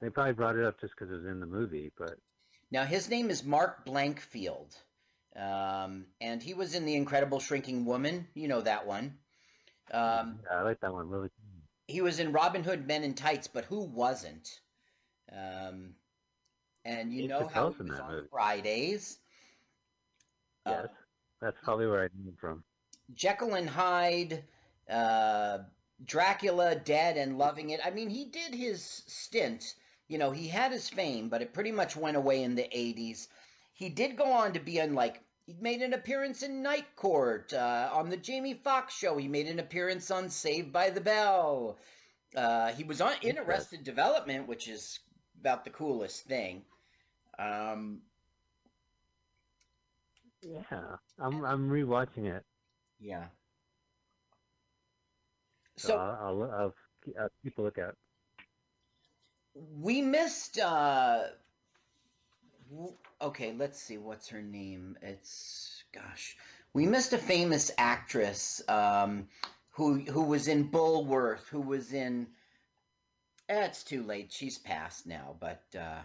[0.00, 2.18] They probably brought it up just because it was in the movie, but
[2.70, 4.76] Now, his name is Mark Blankfield.
[5.36, 8.26] Um, and he was in The Incredible Shrinking Woman.
[8.34, 9.18] You know that one.
[9.92, 11.28] Um, yeah, I like that one really.
[11.86, 14.60] he was in Robin Hood Men in Tights, but who wasn't?
[15.30, 15.94] Um,
[16.84, 18.28] and you know how he was on movie.
[18.30, 19.18] Fridays.
[20.66, 20.88] Yes,
[21.40, 22.64] that's probably where I knew him from.
[23.14, 24.42] Jekyll and Hyde,
[24.90, 25.58] uh,
[26.04, 27.80] Dracula, Dead and Loving It.
[27.84, 29.74] I mean, he did his stint.
[30.08, 33.28] You know, he had his fame, but it pretty much went away in the 80s.
[33.72, 37.52] He did go on to be on, like, he made an appearance in Night Court.
[37.52, 41.78] Uh, on the Jamie Foxx show, he made an appearance on Saved by the Bell.
[42.34, 44.98] Uh, he was on in Arrested Development, which is
[45.40, 46.62] about the coolest thing.
[47.38, 48.02] Um,
[50.42, 52.44] Yeah, I'm I'm rewatching it.
[53.00, 53.26] Yeah.
[55.76, 56.74] So, So- I'll, I'll, I'll,
[57.20, 57.96] I'll keep a lookout.
[59.80, 60.58] We missed.
[60.58, 61.22] uh
[62.70, 63.98] w- Okay, let's see.
[63.98, 64.96] What's her name?
[65.02, 66.36] It's gosh.
[66.72, 69.28] We missed a famous actress um,
[69.70, 71.46] who who was in Bulworth.
[71.48, 72.26] Who was in?
[73.48, 74.32] Eh, it's too late.
[74.32, 75.36] She's passed now.
[75.40, 76.00] But uh,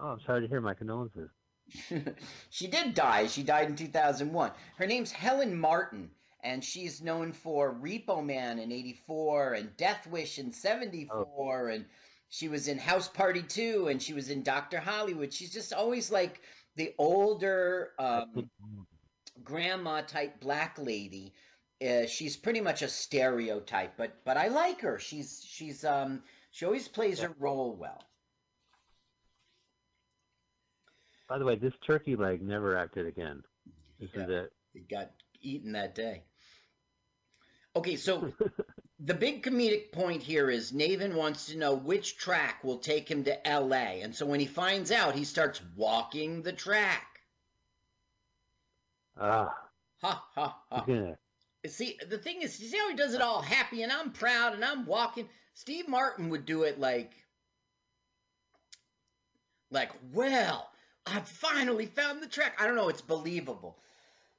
[0.00, 1.30] Oh, I'm sorry to hear my condolences.
[2.50, 3.26] she did die.
[3.26, 4.52] She died in 2001.
[4.76, 6.10] Her name's Helen Martin,
[6.42, 11.84] and she's known for Repo Man in 84 and Death Wish in 74, and
[12.30, 14.78] she was in House Party 2, and she was in Dr.
[14.78, 15.32] Hollywood.
[15.32, 16.40] She's just always like
[16.76, 18.50] the older um,
[19.42, 21.34] grandma type black lady.
[21.84, 24.98] Uh, she's pretty much a stereotype, but but I like her.
[24.98, 28.02] She's she's um she always plays her role well.
[31.28, 33.42] By the way, this turkey leg never acted again.
[34.00, 34.52] This is it.
[34.74, 36.24] It got eaten that day.
[37.76, 38.32] Okay, so
[39.00, 43.24] the big comedic point here is Nathan wants to know which track will take him
[43.24, 44.00] to LA.
[44.02, 47.20] And so when he finds out, he starts walking the track.
[49.16, 49.54] Ah,
[50.00, 50.84] Ha ha ha.
[50.86, 51.16] gonna.
[51.66, 54.54] See, the thing is, you see how he does it all happy and I'm proud
[54.54, 55.28] and I'm walking.
[55.54, 57.12] Steve Martin would do it like,
[59.70, 60.70] like, well,
[61.04, 62.56] I've finally found the track.
[62.60, 63.76] I don't know, it's believable.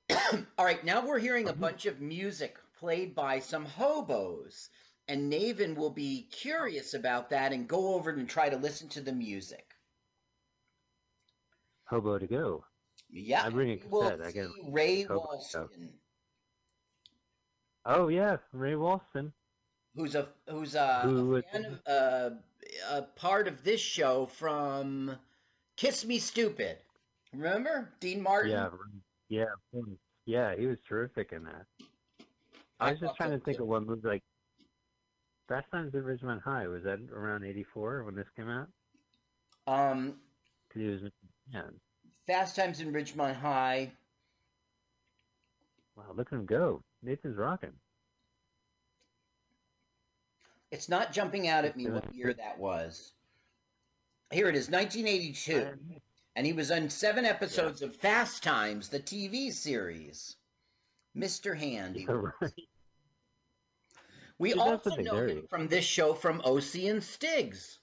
[0.57, 4.69] all right, now we're hearing a bunch of music played by some hobos.
[5.07, 9.01] And Navin will be curious about that and go over and try to listen to
[9.01, 9.65] the music.
[11.85, 12.63] Hobo to go.
[13.09, 14.21] Yeah, I bring a cassette.
[14.21, 15.89] I get Ray Walston.
[17.85, 19.31] Oh yeah, Ray Walston.
[19.95, 22.29] who's a who's a, Who a fan of, uh,
[22.91, 25.17] a part of this show from
[25.75, 26.77] Kiss Me Stupid.
[27.33, 28.51] Remember Dean Martin?
[28.51, 29.81] Yeah, yeah,
[30.25, 30.55] yeah.
[30.55, 31.65] He was terrific in that.
[32.79, 34.23] I was just trying to think of one movie like
[35.47, 36.67] Fast Times at Ridgemont High.
[36.67, 38.67] Was that around '84 when this came out?
[39.67, 40.15] Um,
[40.73, 41.01] he was
[41.53, 41.63] yeah.
[42.27, 43.91] Fast Times in Ridgemont High.
[45.95, 46.81] Wow, look at him go.
[47.03, 47.73] Nathan's rocking.
[50.71, 53.11] It's not jumping out at me what year that was.
[54.31, 55.73] Here it is, 1982.
[56.35, 60.37] And he was on seven episodes of Fast Times, the TV series.
[61.17, 61.57] Mr.
[61.57, 62.07] Handy.
[64.39, 67.79] We He does also know him from this show from OC and Stiggs.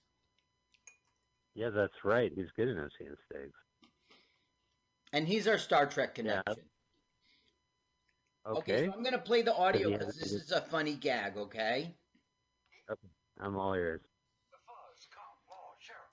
[1.54, 2.32] Yeah, that's right.
[2.34, 3.58] He's good in OC and Stiggs.
[5.12, 6.54] And he's our Star Trek connection.
[8.46, 8.86] Okay.
[8.86, 11.36] so I'm going to play the audio Yeah, because this is- is a funny gag,
[11.36, 11.94] okay?
[12.90, 13.08] Okay,
[13.38, 14.00] I'm all ears.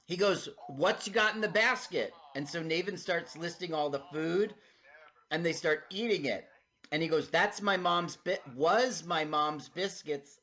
[0.08, 2.14] He goes, What's you got in the basket?
[2.36, 4.56] And so Nathan starts listing all the food
[5.32, 6.50] and they start eating it.
[6.94, 10.40] And he goes, That's my mom's bit was my mom's biscuits.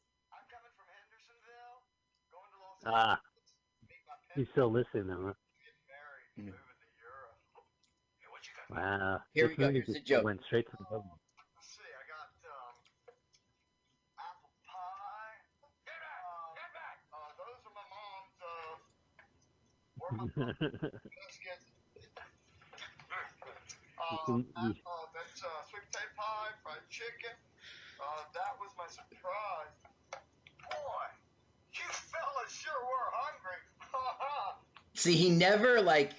[2.85, 3.21] Ah,
[4.35, 5.27] he's still listening though.
[5.27, 5.33] Huh?
[6.41, 6.53] Mm.
[8.69, 9.21] Wow.
[9.33, 10.25] Here this we go, movie here's the joke.
[10.25, 11.09] Went straight to the bottom.
[24.11, 24.19] You
[24.57, 24.81] Uh, that's
[25.43, 27.35] uh, sweet potato pie, fried chicken.
[28.01, 29.77] Uh, that was my surprise.
[30.71, 31.07] Boy,
[31.75, 33.61] you fellas sure were hungry.
[34.95, 36.13] See, he never like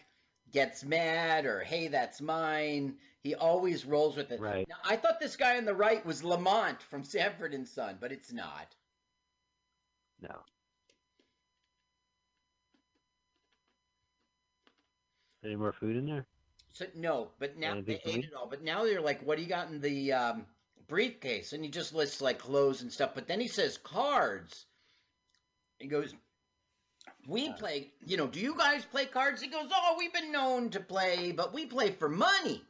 [0.52, 2.96] gets mad or hey, that's mine.
[3.24, 4.40] He always rolls with it.
[4.40, 4.68] Right.
[4.68, 8.12] Now, I thought this guy on the right was Lamont from Sanford and Son, but
[8.12, 8.76] it's not.
[10.22, 10.36] No.
[15.44, 16.26] Any more food in there?
[16.74, 18.48] So no, but now they ate it all.
[18.48, 20.46] But now they're like, "What do you got in the um,
[20.88, 23.12] briefcase?" And he just lists like clothes and stuff.
[23.14, 24.66] But then he says cards.
[25.80, 26.16] He goes,
[27.28, 27.92] "We play.
[28.06, 31.34] You know, do you guys play cards?" He goes, "Oh, we've been known to play,
[31.34, 32.64] but we play for money."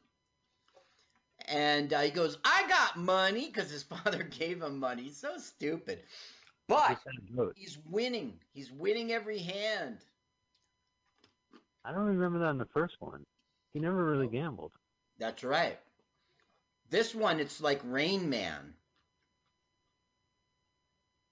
[1.48, 5.38] And uh, he goes, "I got money because his father gave him money." He's so
[5.38, 6.02] stupid,
[6.68, 6.98] but
[7.56, 8.40] he's winning.
[8.52, 10.00] He's winning every hand.
[11.86, 13.26] I don't remember that in the first one.
[13.74, 14.32] He never really oh.
[14.32, 14.72] gambled.
[15.18, 15.80] That's right.
[16.90, 18.74] This one, it's like Rain Man.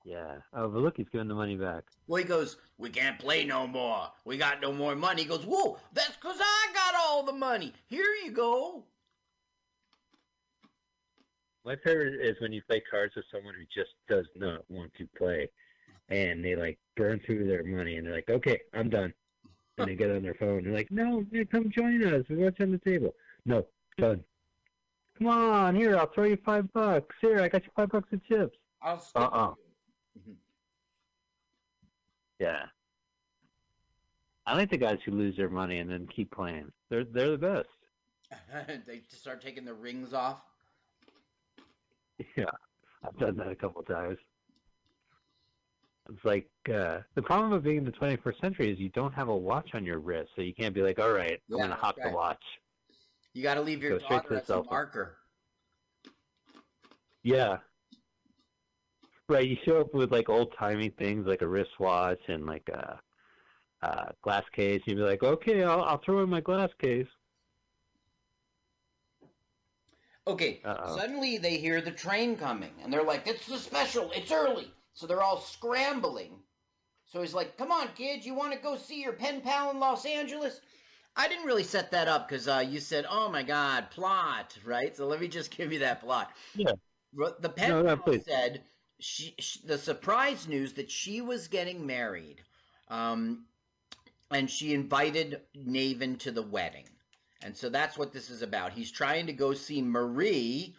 [0.05, 0.37] Yeah.
[0.53, 1.83] Oh, but look, he's giving the money back.
[2.07, 4.07] Well, he goes, We can't play no more.
[4.25, 5.23] We got no more money.
[5.23, 7.73] He goes, Whoa, that's because I got all the money.
[7.87, 8.85] Here you go.
[11.65, 15.07] My favorite is when you play cards with someone who just does not want to
[15.17, 15.49] play,
[16.07, 19.13] and they like burn through their money, and they're like, "Okay, I'm done,"
[19.79, 20.63] and they get on their phone.
[20.63, 22.25] They're like, "No, man, come join us.
[22.29, 23.13] We're watching the table."
[23.45, 23.65] No,
[23.97, 24.23] done.
[25.17, 27.15] Come on, here, I'll throw you five bucks.
[27.21, 28.57] Here, I got you five bucks of chips.
[28.81, 29.53] I'll Uh uh
[30.17, 30.35] Mhm.
[32.39, 32.65] Yeah.
[34.45, 36.71] I like the guys who lose their money and then keep playing.
[36.89, 37.67] They're they're the best.
[38.87, 40.41] they just start taking the rings off.
[42.35, 42.45] Yeah,
[43.03, 44.17] I've done that a couple times.
[46.09, 49.27] It's like uh, the problem of being in the 21st century is you don't have
[49.27, 51.75] a watch on your wrist, so you can't be like, "All right, I'm Yeah, gonna
[51.75, 52.09] hop right.
[52.09, 52.43] the watch."
[53.33, 55.17] You got to leave your Go daughter as a marker.
[57.23, 57.59] Yeah.
[59.27, 62.99] Right, you show up with like old timey things like a wristwatch and like a,
[63.83, 64.81] a glass case.
[64.87, 67.07] You'd be like, "Okay, I'll I'll throw in my glass case."
[70.25, 70.95] Okay, Uh-oh.
[70.95, 74.11] suddenly they hear the train coming, and they're like, "It's the special.
[74.11, 76.43] It's early." So they're all scrambling.
[77.05, 79.79] So he's like, "Come on, kids, you want to go see your pen pal in
[79.79, 80.59] Los Angeles?"
[81.15, 84.95] I didn't really set that up because uh, you said, "Oh my God, plot," right?
[84.95, 86.33] So let me just give you that plot.
[86.53, 86.73] Yeah.
[87.13, 88.25] The pen No, no, pal please.
[88.25, 88.61] said
[88.99, 92.43] she, sh the surprise news that she was getting married,
[92.89, 93.45] um,
[94.31, 96.89] and she invited Navin to the wedding,
[97.41, 98.73] and so that's what this is about.
[98.73, 100.75] He's trying to go see Marie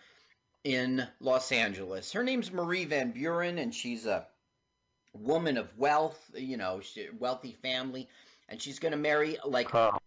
[0.64, 2.12] in Los Angeles.
[2.12, 4.26] Her name's Marie Van Buren, and she's a
[5.12, 6.80] woman of wealth, you know,
[7.18, 8.08] wealthy family,
[8.48, 9.98] and she's going to marry like Oh.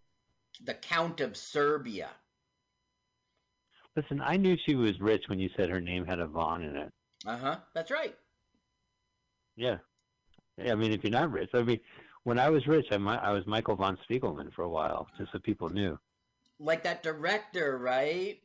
[0.63, 2.09] the Count of Serbia.
[3.95, 6.75] Listen, I knew she was rich when you said her name had a Vaughn in
[6.75, 6.91] it.
[7.25, 7.55] Uh huh.
[7.73, 8.15] That's right.
[9.55, 9.77] Yeah.
[10.57, 11.79] Yeah, I mean, if you're not rich, I mean,
[12.23, 15.39] when I was rich, I I was Michael von Spiegelman for a while, just so
[15.39, 15.97] people knew.
[16.59, 18.39] Like that director, right?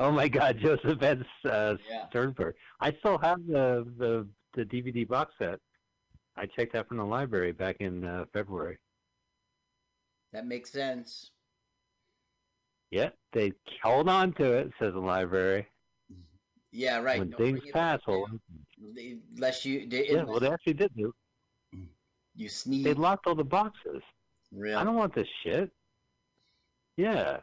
[0.00, 2.08] Oh my God, Joseph Ed uh, Yeah.
[2.08, 2.54] Sternberg.
[2.80, 5.60] I still have the, the the DVD box set.
[6.36, 8.78] I checked that from the library back in uh, February.
[10.32, 11.30] That makes sense.
[12.90, 13.52] Yeah, they
[13.82, 15.66] held on to it, says the library.
[16.72, 17.18] Yeah, right.
[17.18, 18.26] when Don't things pass, well,
[18.94, 20.90] They- Unless you, they, yeah, well, they actually did.
[20.96, 21.04] They,
[22.36, 22.84] you sneeze.
[22.84, 24.02] they locked all the boxes.
[24.52, 24.74] Really?
[24.74, 25.70] I don't want this shit.
[26.96, 27.38] Yeah.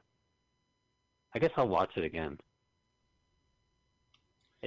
[1.35, 2.37] I guess I'll watch it again.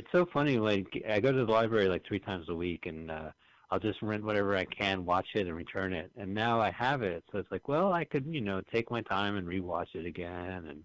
[0.01, 0.57] It's so funny.
[0.57, 3.33] Like I go to the library like three times a week, and uh,
[3.71, 6.11] I'll just rent whatever I can, watch it, and return it.
[6.17, 9.03] And now I have it, so it's like, well, I could, you know, take my
[9.03, 10.85] time and rewatch it again, and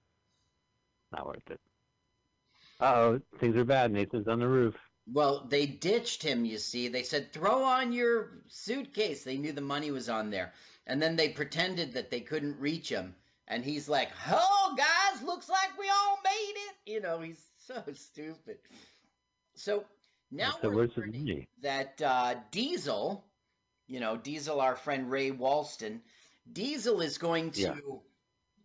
[1.14, 1.62] not worth it.
[2.82, 3.94] Oh, things are bad.
[3.94, 4.76] Nathan's on the roof.
[5.10, 6.90] Well, they ditched him, you see.
[6.90, 9.24] They said, throw on your suitcase.
[9.24, 10.52] They knew the money was on there.
[10.88, 13.16] And then they pretended that they couldn't reach him.
[13.48, 16.92] And he's like, oh, guys, looks like we all made it.
[16.92, 18.58] You know, he's so stupid.
[19.56, 19.84] So
[20.32, 23.24] now so we're learning that uh, Diesel,
[23.88, 26.02] you know, Diesel, our friend Ray Walston,
[26.52, 27.76] Diesel is going to Yeah.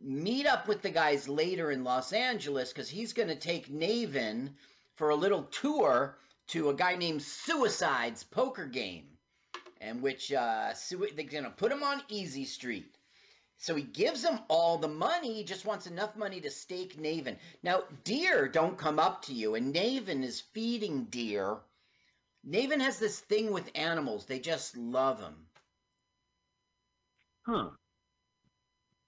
[0.00, 4.50] meet up with the guys later in Los Angeles because he's going to take Navin
[4.96, 6.16] for a little tour
[6.48, 9.06] to a guy named Suicide's poker game,
[9.80, 12.92] and which uh, sui- they're going to put him on Easy Street.
[13.60, 15.34] So he gives him all the money.
[15.34, 17.36] He just wants enough money to stake Navin.
[17.62, 21.58] Now, deer don't come up to you, and Navin is feeding deer.
[22.48, 24.24] Navin has this thing with animals.
[24.24, 25.34] They just love him.
[27.42, 27.68] Huh.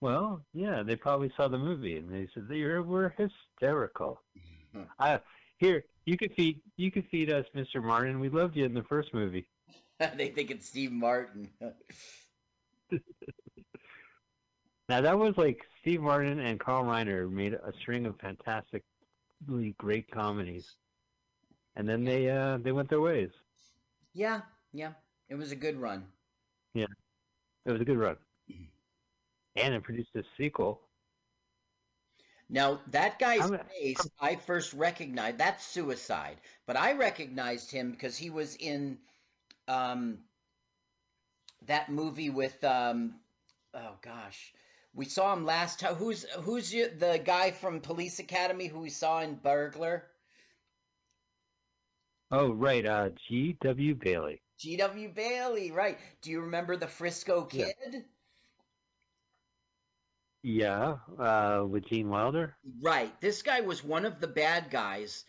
[0.02, 4.20] Well, yeah, they probably saw the movie and they said they were, were hysterical.
[4.98, 5.20] I
[5.58, 7.82] here you could feed you could feed us, Mr.
[7.82, 8.20] Martin.
[8.20, 9.46] We loved you in the first movie.
[10.16, 11.48] they think it's Steve Martin.
[14.88, 18.82] Now that was like Steve Martin and Carl Reiner made a string of fantastically
[19.78, 20.76] great comedies,
[21.76, 23.30] and then they uh they went their ways.
[24.14, 24.42] yeah,
[24.72, 24.92] yeah.
[25.28, 26.06] It was a good run.
[26.74, 26.86] Yeah,
[27.66, 28.16] it was a good run,
[29.56, 30.80] and it produced a sequel.
[32.48, 35.38] Now that guy's I'm- face, I first recognized.
[35.38, 38.98] That's Suicide, but I recognized him because he was in
[39.68, 40.18] um,
[41.66, 43.14] that movie with um,
[43.74, 44.52] oh gosh,
[44.94, 45.94] we saw him last time.
[45.94, 50.04] Who's who's the guy from Police Academy who we saw in Burglar?
[52.30, 53.56] Oh right, uh, G.
[53.62, 53.94] W.
[53.94, 54.40] Bailey.
[54.58, 55.08] G.W.
[55.08, 55.98] Bailey, right?
[56.22, 57.66] Do you remember the Frisco Yeah.
[57.66, 58.04] Kid?
[60.44, 62.56] Yeah, uh, with Gene Wilder.
[62.80, 63.12] Right.
[63.20, 65.24] This guy was one of the bad guys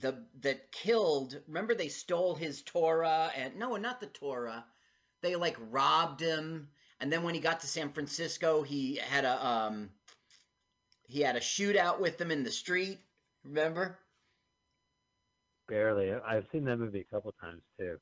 [0.00, 4.64] the that killed remember they stole his Torah and no, not the Torah.
[5.22, 6.68] They like robbed him
[7.00, 9.90] and then when he got to San Francisco, he had a um
[11.08, 13.00] he had a shootout with them in the street,
[13.44, 13.98] remember?
[15.68, 16.12] Barely.
[16.12, 18.00] I've seen that movie a couple times too.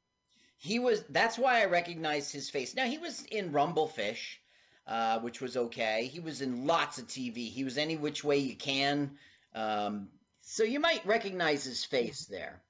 [0.59, 2.75] He was that's why I recognized his face.
[2.75, 4.39] Now he was in Rumblefish.
[4.87, 6.07] uh, which was okay.
[6.13, 7.51] He was in lots of TV.
[7.51, 9.19] He was Any Which Way You Can.
[9.55, 10.11] Um,
[10.43, 12.64] so you might recognize his face there.